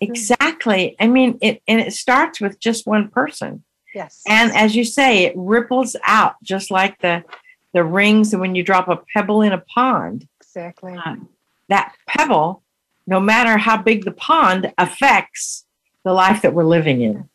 [0.00, 3.62] exactly i mean it and it starts with just one person
[3.94, 4.22] Yes.
[4.26, 7.24] And as you say, it ripples out just like the
[7.72, 10.28] the rings when you drop a pebble in a pond.
[10.40, 10.94] exactly.
[10.94, 11.28] Um,
[11.68, 12.62] that pebble,
[13.06, 15.64] no matter how big the pond, affects
[16.04, 17.28] the life that we're living in.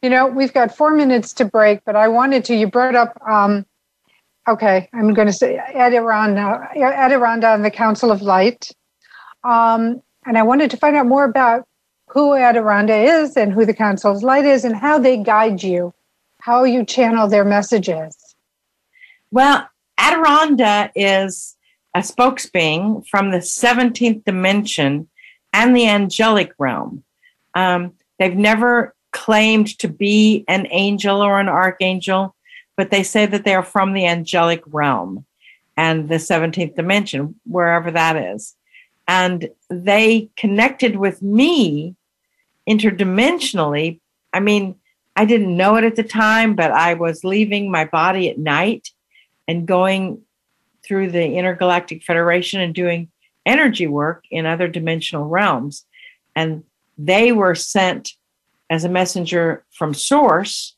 [0.00, 2.54] You know, we've got four minutes to break, but I wanted to.
[2.54, 3.66] You brought up, um,
[4.48, 8.70] okay, I'm going to say Adironnda, Adironnda and the Council of Light.
[9.42, 11.66] Um, and I wanted to find out more about
[12.08, 15.92] who Adironnda is and who the Council of Light is and how they guide you,
[16.40, 18.16] how you channel their messages.
[19.30, 21.56] Well, Adironnda is
[21.94, 25.08] a spokesbeing from the 17th dimension
[25.52, 27.04] and the angelic realm.
[27.54, 32.34] Um, they've never claimed to be an angel or an archangel,
[32.76, 35.24] but they say that they are from the angelic realm
[35.76, 38.54] and the 17th dimension, wherever that is.
[39.06, 41.94] And they connected with me
[42.68, 44.00] interdimensionally.
[44.32, 44.76] I mean,
[45.16, 48.90] I didn't know it at the time, but I was leaving my body at night
[49.46, 50.22] and going
[50.84, 53.10] through the Intergalactic Federation and doing
[53.46, 55.84] energy work in other dimensional realms.
[56.34, 56.64] And
[56.98, 58.14] they were sent
[58.70, 60.74] as a messenger from Source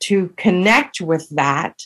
[0.00, 1.82] to connect with that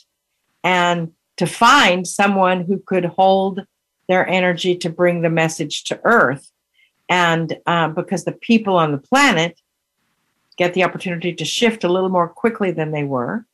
[0.63, 3.65] and to find someone who could hold
[4.07, 6.51] their energy to bring the message to Earth.
[7.09, 9.59] And uh, because the people on the planet
[10.57, 13.45] get the opportunity to shift a little more quickly than they were,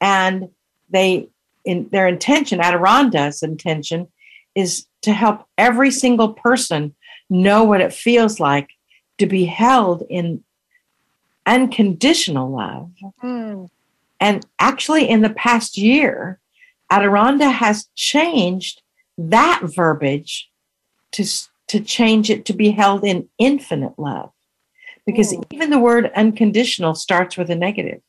[0.00, 0.48] and
[0.90, 1.28] they
[1.64, 4.06] in their intention, Adironnda's intention,
[4.54, 6.94] is to help every single person
[7.28, 8.70] know what it feels like
[9.18, 10.42] to be held in
[11.44, 12.90] unconditional love.
[13.20, 13.64] Hmm.
[14.20, 16.40] And actually, in the past year,
[16.90, 18.82] Adironnda has changed
[19.18, 20.50] that verbiage
[21.12, 21.24] to,
[21.68, 24.30] to change it to be held in infinite love.
[25.04, 25.44] Because Mm.
[25.52, 28.00] even the word unconditional starts with a negative.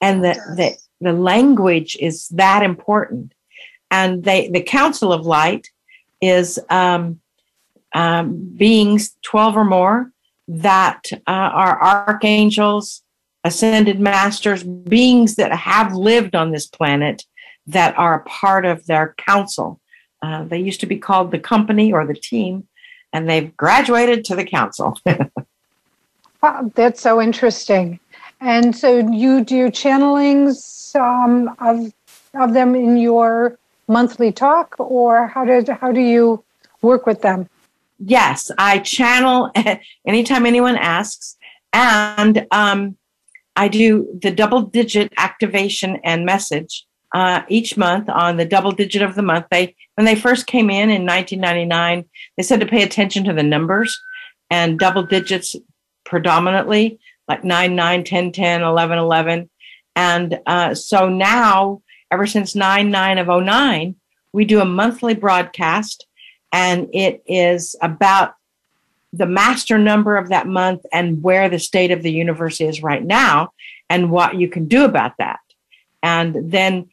[0.00, 3.32] And the, the, the language is that important.
[3.90, 5.68] And they, the Council of Light
[6.20, 7.20] is um,
[7.92, 10.12] um, beings, 12 or more,
[10.46, 13.02] that uh, are archangels,
[13.44, 17.24] ascended masters, beings that have lived on this planet
[17.66, 19.80] that are a part of their council.
[20.22, 22.66] Uh, they used to be called the company or the team,
[23.12, 24.98] and they've graduated to the council.
[26.42, 28.00] Wow, that's so interesting.
[28.40, 31.92] And so you do channelings um, of
[32.32, 36.42] of them in your monthly talk, or how did how do you
[36.80, 37.48] work with them?
[37.98, 39.50] Yes, I channel
[40.06, 41.36] anytime anyone asks,
[41.74, 42.96] and um,
[43.56, 49.02] I do the double digit activation and message uh, each month on the double digit
[49.02, 49.46] of the month.
[49.50, 52.04] They when they first came in in 1999,
[52.36, 54.00] they said to pay attention to the numbers
[54.50, 55.56] and double digits
[56.04, 56.98] predominantly,
[57.28, 59.50] like 9, 9, 10, 10, 11, 11.
[59.96, 63.94] And uh, so now, ever since 9, 9 of 09,
[64.32, 66.06] we do a monthly broadcast,
[66.52, 68.34] and it is about
[69.12, 73.04] the master number of that month and where the state of the universe is right
[73.04, 73.52] now
[73.88, 75.40] and what you can do about that.
[76.02, 76.88] And then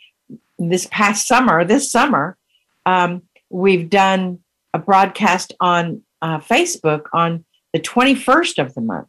[0.57, 2.37] this past summer, this summer,
[2.85, 4.39] um, we've done
[4.73, 9.07] a broadcast on uh, Facebook on the 21st of the month,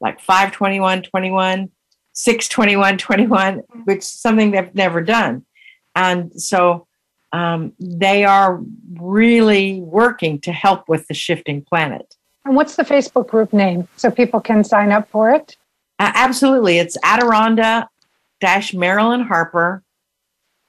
[0.00, 1.70] like 521, 21,
[2.12, 5.46] 621, 21, which is something they've never done.
[5.94, 6.88] And so
[7.32, 8.60] um, they are
[8.94, 12.14] really working to help with the shifting planet.
[12.48, 15.58] And what's the Facebook group name so people can sign up for it?
[15.98, 16.78] Uh, absolutely.
[16.78, 17.88] It's Adironnda
[18.40, 19.82] dash Marilyn Harper,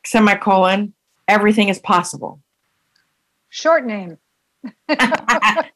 [0.06, 0.94] semicolon,
[1.30, 2.42] everything is possible.
[3.48, 4.18] Short name.
[4.90, 5.70] okay.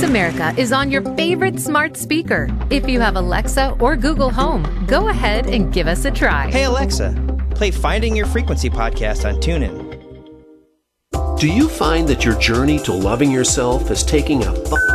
[0.00, 2.48] Voice America is on your favorite smart speaker.
[2.70, 6.50] If you have Alexa or Google Home, go ahead and give us a try.
[6.50, 7.12] Hey, Alexa,
[7.54, 9.90] play Finding Your Frequency podcast on TuneIn.
[11.38, 14.54] Do you find that your journey to loving yourself is taking a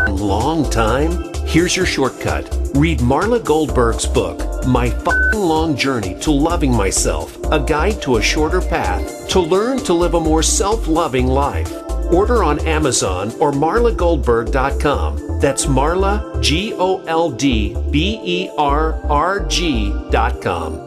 [0.10, 1.32] long time?
[1.46, 2.50] Here's your shortcut.
[2.74, 8.24] Read Marla Goldberg's book, My Fucking Long Journey to Loving Myself, a guide to a
[8.24, 11.85] shorter path to learn to live a more self loving life.
[12.12, 15.40] Order on Amazon or marlagoldberg.com.
[15.40, 20.86] That's Marla, G O L D B E R R G.com.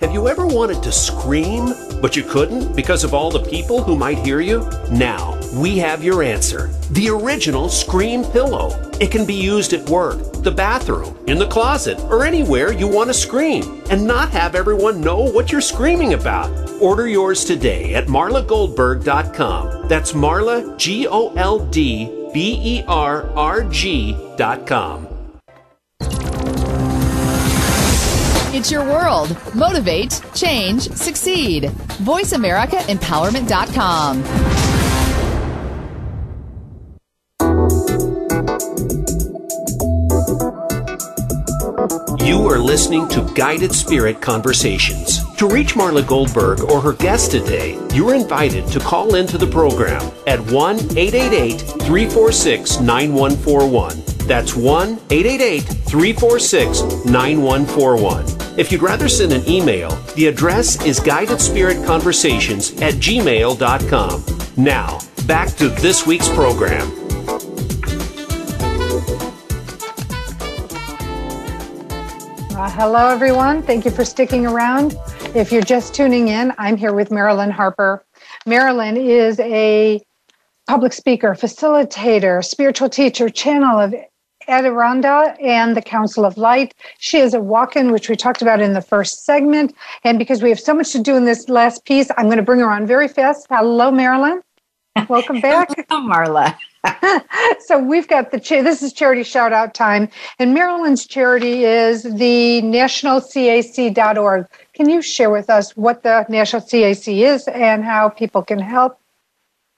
[0.00, 1.72] Have you ever wanted to scream,
[2.02, 4.68] but you couldn't because of all the people who might hear you?
[4.90, 6.68] Now, we have your answer.
[6.90, 8.70] The original Scream Pillow.
[9.00, 13.08] It can be used at work, the bathroom, in the closet, or anywhere you want
[13.08, 16.50] to scream and not have everyone know what you're screaming about.
[16.80, 19.88] Order yours today at marlagoldberg.com.
[19.88, 25.08] That's Marla, G O L D B E R R G.com.
[28.52, 29.36] It's your world.
[29.54, 31.64] Motivate, change, succeed.
[31.64, 34.55] VoiceAmericaEmpowerment.com.
[42.26, 45.24] You are listening to Guided Spirit Conversations.
[45.36, 50.02] To reach Marla Goldberg or her guest today, you're invited to call into the program
[50.26, 54.02] at 1 888 346 9141.
[54.26, 58.58] That's 1 888 346 9141.
[58.58, 64.24] If you'd rather send an email, the address is guidedspiritconversations at gmail.com.
[64.56, 64.98] Now,
[65.28, 67.05] back to this week's program.
[72.78, 73.62] Hello, everyone.
[73.62, 74.98] Thank you for sticking around.
[75.34, 78.04] If you're just tuning in, I'm here with Marilyn Harper.
[78.44, 80.02] Marilyn is a
[80.68, 83.94] public speaker, facilitator, spiritual teacher, channel of
[84.46, 86.74] Adironnda and the Council of Light.
[86.98, 89.74] She is a walk in, which we talked about in the first segment.
[90.04, 92.42] And because we have so much to do in this last piece, I'm going to
[92.42, 93.46] bring her on very fast.
[93.48, 94.42] Hello, Marilyn.
[95.08, 95.70] Welcome back.
[95.88, 96.54] Hello, Marla.
[97.60, 100.08] so we've got the cha- this is charity shout out time.
[100.38, 104.46] And Marilyn's charity is the nationalcac.org
[104.76, 109.00] can you share with us what the national cac is and how people can help?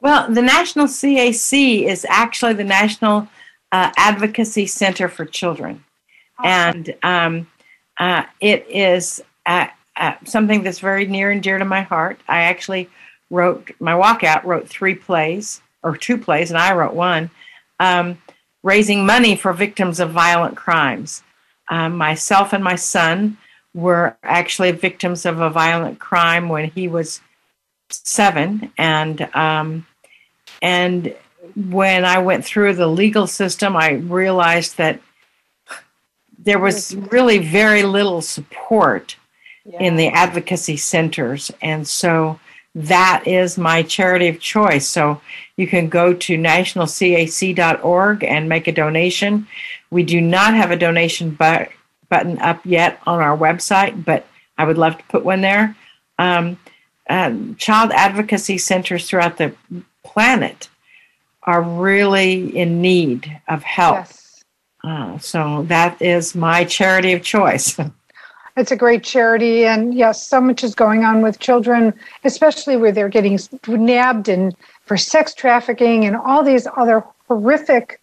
[0.01, 3.29] Well, the National CAC is actually the National
[3.71, 5.85] uh, Advocacy Center for Children.
[6.43, 7.49] And um,
[7.99, 12.21] uh, it is uh, uh, something that's very near and dear to my heart.
[12.29, 12.89] I actually
[13.31, 17.31] wrote, my walkout wrote three plays or two plays, and I wrote one,
[17.81, 18.19] um,
[18.63, 21.23] raising money for victims of violent crimes.
[21.69, 23.37] Um, myself and my son
[23.75, 27.21] were actually victims of a violent crime when he was
[27.91, 29.87] seven, and um,
[30.63, 31.15] and
[31.55, 35.01] when I went through the legal system, I realized that
[36.39, 39.17] there was really very little support
[39.65, 39.81] yeah.
[39.81, 42.41] in the advocacy centers, and so
[42.79, 44.89] that is my charity of choice.
[44.89, 45.21] So
[45.57, 49.49] you can go to nationalcac.org and make a donation.
[49.91, 51.71] We do not have a donation but,
[52.09, 54.27] button up yet on our website, but
[54.57, 55.77] I would love to put one there.
[56.19, 56.59] Um,
[57.11, 59.55] um, child advocacy centers throughout the
[60.05, 60.69] planet
[61.43, 63.97] are really in need of help.
[63.97, 64.45] Yes.
[64.85, 67.77] Uh, so that is my charity of choice.
[68.59, 71.95] It's a great charity, and yes, so much is going on with children,
[72.25, 73.39] especially where they're getting
[73.69, 78.01] nabbed and for sex trafficking and all these other horrific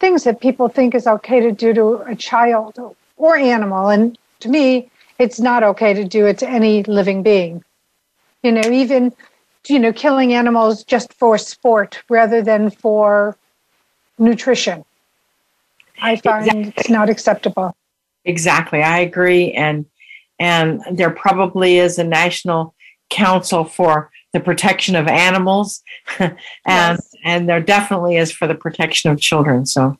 [0.00, 3.88] things that people think is okay to do to a child or animal.
[3.88, 7.62] And to me, it's not okay to do it to any living being.
[8.42, 9.12] You know, even
[9.68, 13.36] you know, killing animals just for sport rather than for
[14.18, 14.84] nutrition.
[16.00, 16.72] I find exactly.
[16.76, 17.76] it's not acceptable.
[18.26, 19.86] Exactly, I agree, and
[20.38, 22.74] and there probably is a national
[23.08, 25.82] council for the protection of animals,
[26.18, 27.14] and yes.
[27.24, 29.64] and there definitely is for the protection of children.
[29.64, 29.96] So,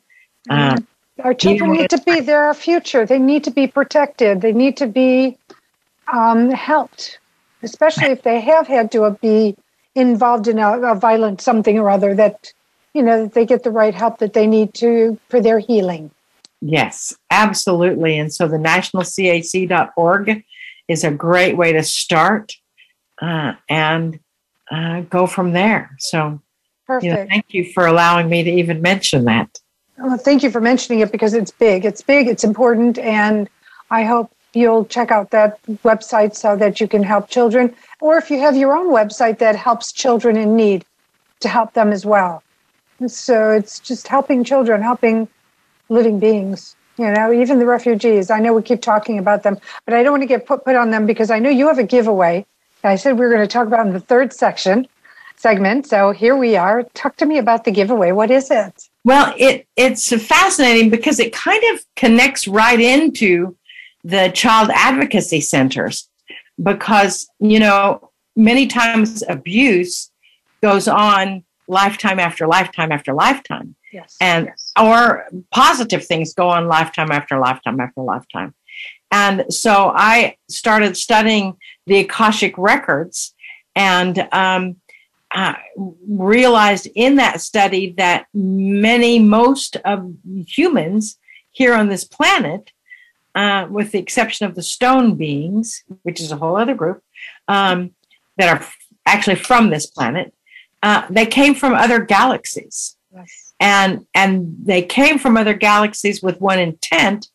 [0.49, 0.85] um,
[1.23, 3.05] our children need to be their future.
[3.05, 4.41] They need to be protected.
[4.41, 5.37] They need to be
[6.11, 7.19] um, helped,
[7.63, 9.55] especially if they have had to be
[9.95, 12.13] involved in a, a violent something or other.
[12.13, 12.51] That
[12.93, 16.11] you know that they get the right help that they need to for their healing.
[16.61, 18.17] Yes, absolutely.
[18.17, 20.43] And so the nationalcac.org
[20.87, 22.53] is a great way to start
[23.21, 24.19] uh, and
[24.71, 25.95] uh, go from there.
[25.99, 26.41] So,
[26.85, 27.03] Perfect.
[27.03, 29.59] You know, thank you for allowing me to even mention that.
[29.97, 31.83] Well, thank you for mentioning it because it's big.
[31.83, 33.49] It's big, it's important, and
[33.89, 37.75] I hope you'll check out that website so that you can help children.
[37.99, 40.85] Or if you have your own website that helps children in need,
[41.41, 42.43] to help them as well.
[43.07, 45.27] So it's just helping children, helping
[45.89, 48.29] living beings you know even the refugees.
[48.29, 50.75] I know we keep talking about them but i don't want to get put, put
[50.75, 52.45] on them because i know you have a giveaway.
[52.83, 54.87] I said we were going to talk about in the third section
[55.35, 56.83] segment so here we are.
[56.93, 58.11] Talk to me about the giveaway.
[58.11, 58.89] What is it?
[59.03, 63.55] Well it it's fascinating because it kind of connects right into
[64.03, 66.09] the child advocacy centers
[66.61, 70.11] because you know many times abuse
[70.61, 74.17] goes on lifetime after lifetime after lifetime Yes.
[74.19, 74.71] And yes.
[74.79, 78.53] or positive things go on lifetime after lifetime after lifetime.
[79.11, 81.55] And so I started studying
[81.85, 83.33] the Akashic records
[83.75, 84.77] and um,
[85.33, 85.55] uh,
[86.07, 90.13] realized in that study that many, most of
[90.45, 91.17] humans
[91.51, 92.71] here on this planet,
[93.35, 97.01] uh, with the exception of the stone beings, which is a whole other group,
[97.47, 97.91] um,
[98.37, 98.67] that are
[99.05, 100.33] actually from this planet,
[100.83, 102.95] uh, they came from other galaxies.
[103.13, 103.53] Yes.
[103.59, 107.27] And and they came from other galaxies with one intent.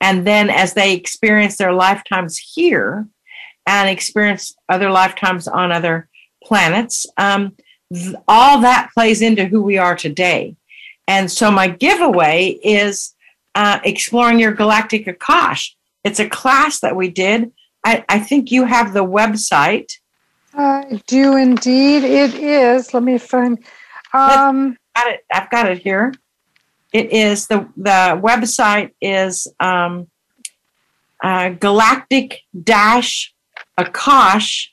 [0.00, 3.08] And then as they experience their lifetimes here
[3.66, 6.08] and experience other lifetimes on other
[6.44, 7.56] planets um,
[7.92, 10.56] th- all that plays into who we are today.
[11.08, 13.14] And so my giveaway is
[13.54, 15.72] uh, exploring your galactic akash.
[16.04, 17.52] It's a class that we did.
[17.84, 19.92] I, I think you have the website
[20.56, 23.58] i do indeed it is let me find
[24.16, 25.24] um, got it.
[25.30, 26.14] I've got it here.
[26.92, 30.08] It is the the website is um,
[31.22, 33.34] uh, galactic dash
[33.78, 34.68] akash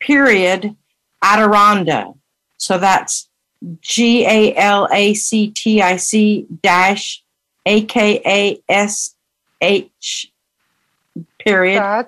[0.00, 0.74] period
[1.22, 2.16] Adironnda.
[2.56, 3.28] So that's
[3.80, 7.22] G A L A C T I C dash
[7.64, 9.14] A K A S
[9.60, 10.32] H
[11.38, 12.06] period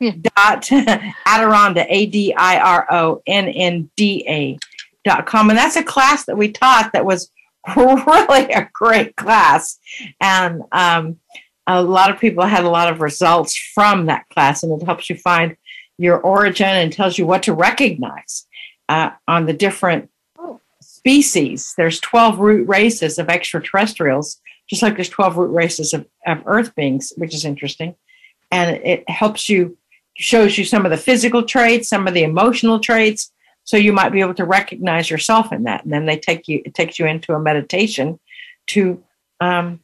[0.00, 0.12] yeah.
[0.20, 0.62] dot
[1.26, 4.58] Adironnda A D I R O N N D A
[5.04, 5.50] dot com.
[5.50, 7.30] And that's a class that we taught that was
[7.76, 9.78] really a great class.
[10.20, 11.18] And um,
[11.66, 15.10] a lot of people had a lot of results from that class, and it helps
[15.10, 15.56] you find
[15.98, 18.46] your origin and tells you what to recognize
[18.88, 20.10] uh, on the different
[20.80, 21.74] species.
[21.76, 26.74] There's 12 root races of extraterrestrials, just like there's 12 root races of, of Earth
[26.74, 27.94] beings, which is interesting.
[28.50, 29.76] And it helps you,
[30.18, 33.32] shows you some of the physical traits, some of the emotional traits,
[33.64, 35.84] so you might be able to recognize yourself in that.
[35.84, 38.18] And then they take you, it takes you into a meditation
[38.68, 39.02] to
[39.40, 39.80] um,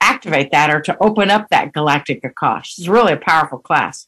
[0.00, 2.78] activate that or to open up that galactic Akash.
[2.78, 4.06] It's really a powerful class.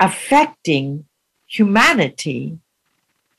[0.00, 1.04] affecting
[1.46, 2.58] humanity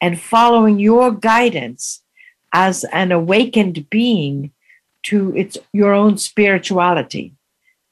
[0.01, 2.01] and following your guidance
[2.51, 4.51] as an awakened being
[5.03, 7.33] to its your own spirituality.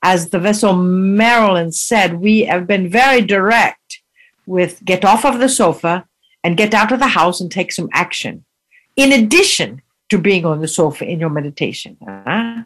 [0.03, 4.01] As the vessel Marilyn said, we have been very direct
[4.45, 6.05] with get off of the sofa
[6.43, 8.43] and get out of the house and take some action.
[8.95, 9.81] In addition
[10.11, 11.97] to being on the sofa in your meditation.
[12.05, 12.63] Uh,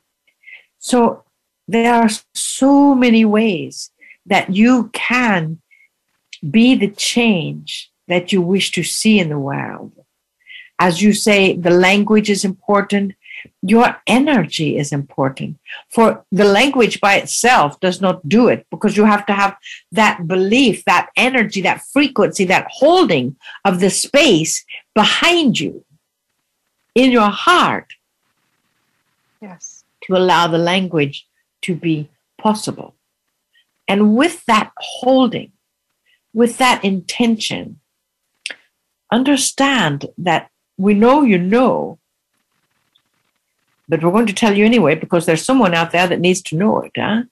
[0.79, 1.23] so
[1.67, 3.91] there are so many ways
[4.25, 5.61] that you can
[6.49, 9.91] be the change that you wish to see in the world.
[10.79, 13.13] As you say, the language is important,
[13.61, 15.59] your energy is important.
[15.91, 19.55] For the language by itself does not do it because you have to have
[19.91, 24.65] that belief, that energy, that frequency, that holding of the space
[24.95, 25.85] behind you
[26.95, 27.93] in your heart.
[29.41, 29.83] Yes.
[30.05, 31.27] To allow the language
[31.63, 32.95] to be possible.
[33.87, 35.51] And with that holding,
[36.33, 37.79] with that intention,
[39.11, 41.99] understand that we know you know
[43.87, 46.55] but we're going to tell you anyway because there's someone out there that needs to
[46.55, 46.91] know it.
[46.97, 47.23] Huh?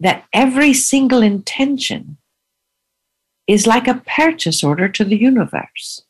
[0.00, 2.16] That every single intention
[3.46, 6.02] is like a purchase order to the universe.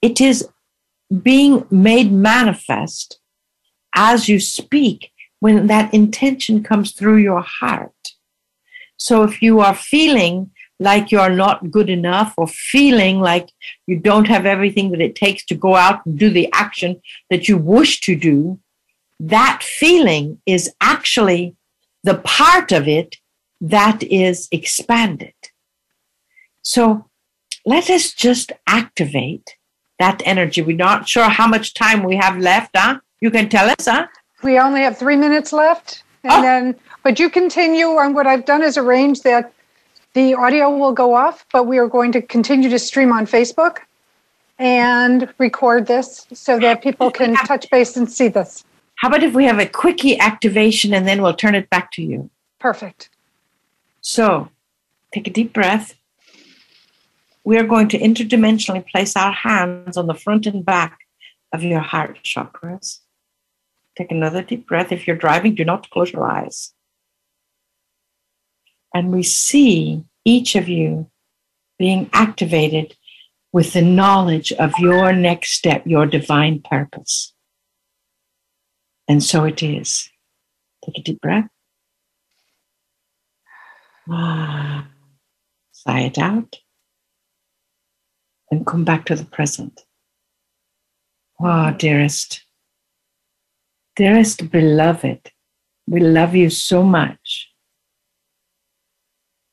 [0.00, 0.48] It is
[1.20, 3.18] being made manifest
[3.94, 5.10] as you speak
[5.40, 8.12] when that intention comes through your heart.
[8.96, 13.50] So if you are feeling like you're not good enough or feeling like
[13.86, 17.00] you don't have everything that it takes to go out and do the action
[17.30, 18.58] that you wish to do,
[19.20, 21.56] that feeling is actually
[22.02, 23.16] the part of it
[23.60, 25.34] that is expanded.
[26.62, 27.08] So
[27.64, 29.56] let us just activate
[29.98, 30.62] that energy.
[30.62, 33.00] We're not sure how much time we have left, huh?
[33.20, 34.06] You can tell us, huh?
[34.42, 36.02] We only have three minutes left.
[36.24, 36.42] And oh.
[36.42, 39.52] then, but you continue on what I've done is arrange that
[40.14, 43.78] the audio will go off, but we are going to continue to stream on Facebook
[44.58, 48.64] and record this so that people can touch base and see this.
[48.96, 52.02] How about if we have a quickie activation and then we'll turn it back to
[52.02, 52.30] you?
[52.60, 53.10] Perfect.
[54.00, 54.50] So
[55.12, 55.94] take a deep breath.
[57.44, 60.98] We are going to interdimensionally place our hands on the front and back
[61.52, 62.98] of your heart chakras.
[63.96, 64.92] Take another deep breath.
[64.92, 66.72] If you're driving, do not close your eyes
[68.94, 71.10] and we see each of you
[71.78, 72.96] being activated
[73.52, 77.34] with the knowledge of your next step, your divine purpose.
[79.08, 80.08] And so it is.
[80.84, 81.48] Take a deep breath.
[84.08, 84.88] Ah,
[85.72, 86.56] sigh it out.
[88.52, 89.80] And come back to the present.
[91.40, 92.44] Ah, oh, dearest,
[93.96, 95.32] dearest beloved,
[95.88, 97.48] we love you so much.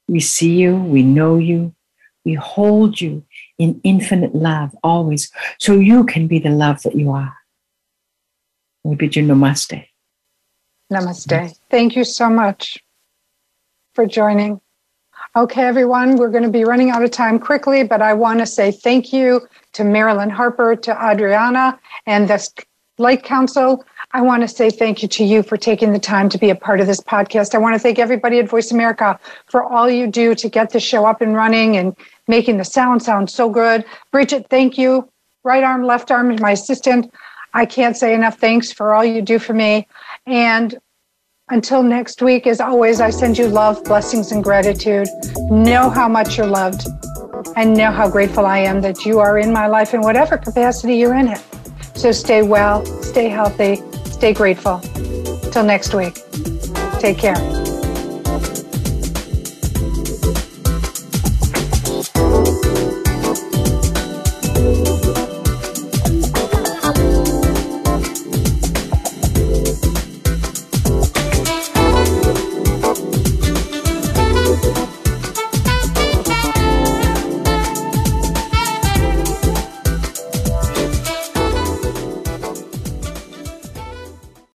[0.10, 1.74] We see you, we know you,
[2.26, 3.24] we hold you
[3.58, 7.38] in infinite love always, so you can be the love that you are.
[8.84, 9.86] We bid you namaste.
[10.92, 11.58] Namaste.
[11.70, 12.84] Thank you so much
[13.96, 14.60] for joining.
[15.36, 18.48] Okay, everyone, we're going to be running out of time quickly, but I want to
[18.48, 21.78] say thank you to Marilyn Harper, to Adironnda,
[22.08, 22.50] and the
[22.98, 23.86] Light Council.
[24.12, 26.56] I want to say thank you to you for taking the time to be a
[26.56, 27.54] part of this podcast.
[27.54, 30.80] I want to thank everybody at Voice America for all you do to get the
[30.80, 31.96] show up and running and
[32.28, 33.86] making the sound sound so good.
[34.12, 35.08] Bridget, thank you.
[35.44, 37.14] Right arm, left arm, my assistant.
[37.54, 39.88] I can't say enough thanks for all you do for me.
[40.26, 40.76] And
[41.50, 45.08] until next week, as always, I send you love, blessings, and gratitude.
[45.50, 46.88] Know how much you're loved
[47.56, 50.96] and know how grateful I am that you are in my life in whatever capacity
[50.96, 51.42] you're in it.
[51.96, 54.80] So stay well, stay healthy, stay grateful.
[55.52, 56.20] Till next week,
[57.00, 57.59] take care.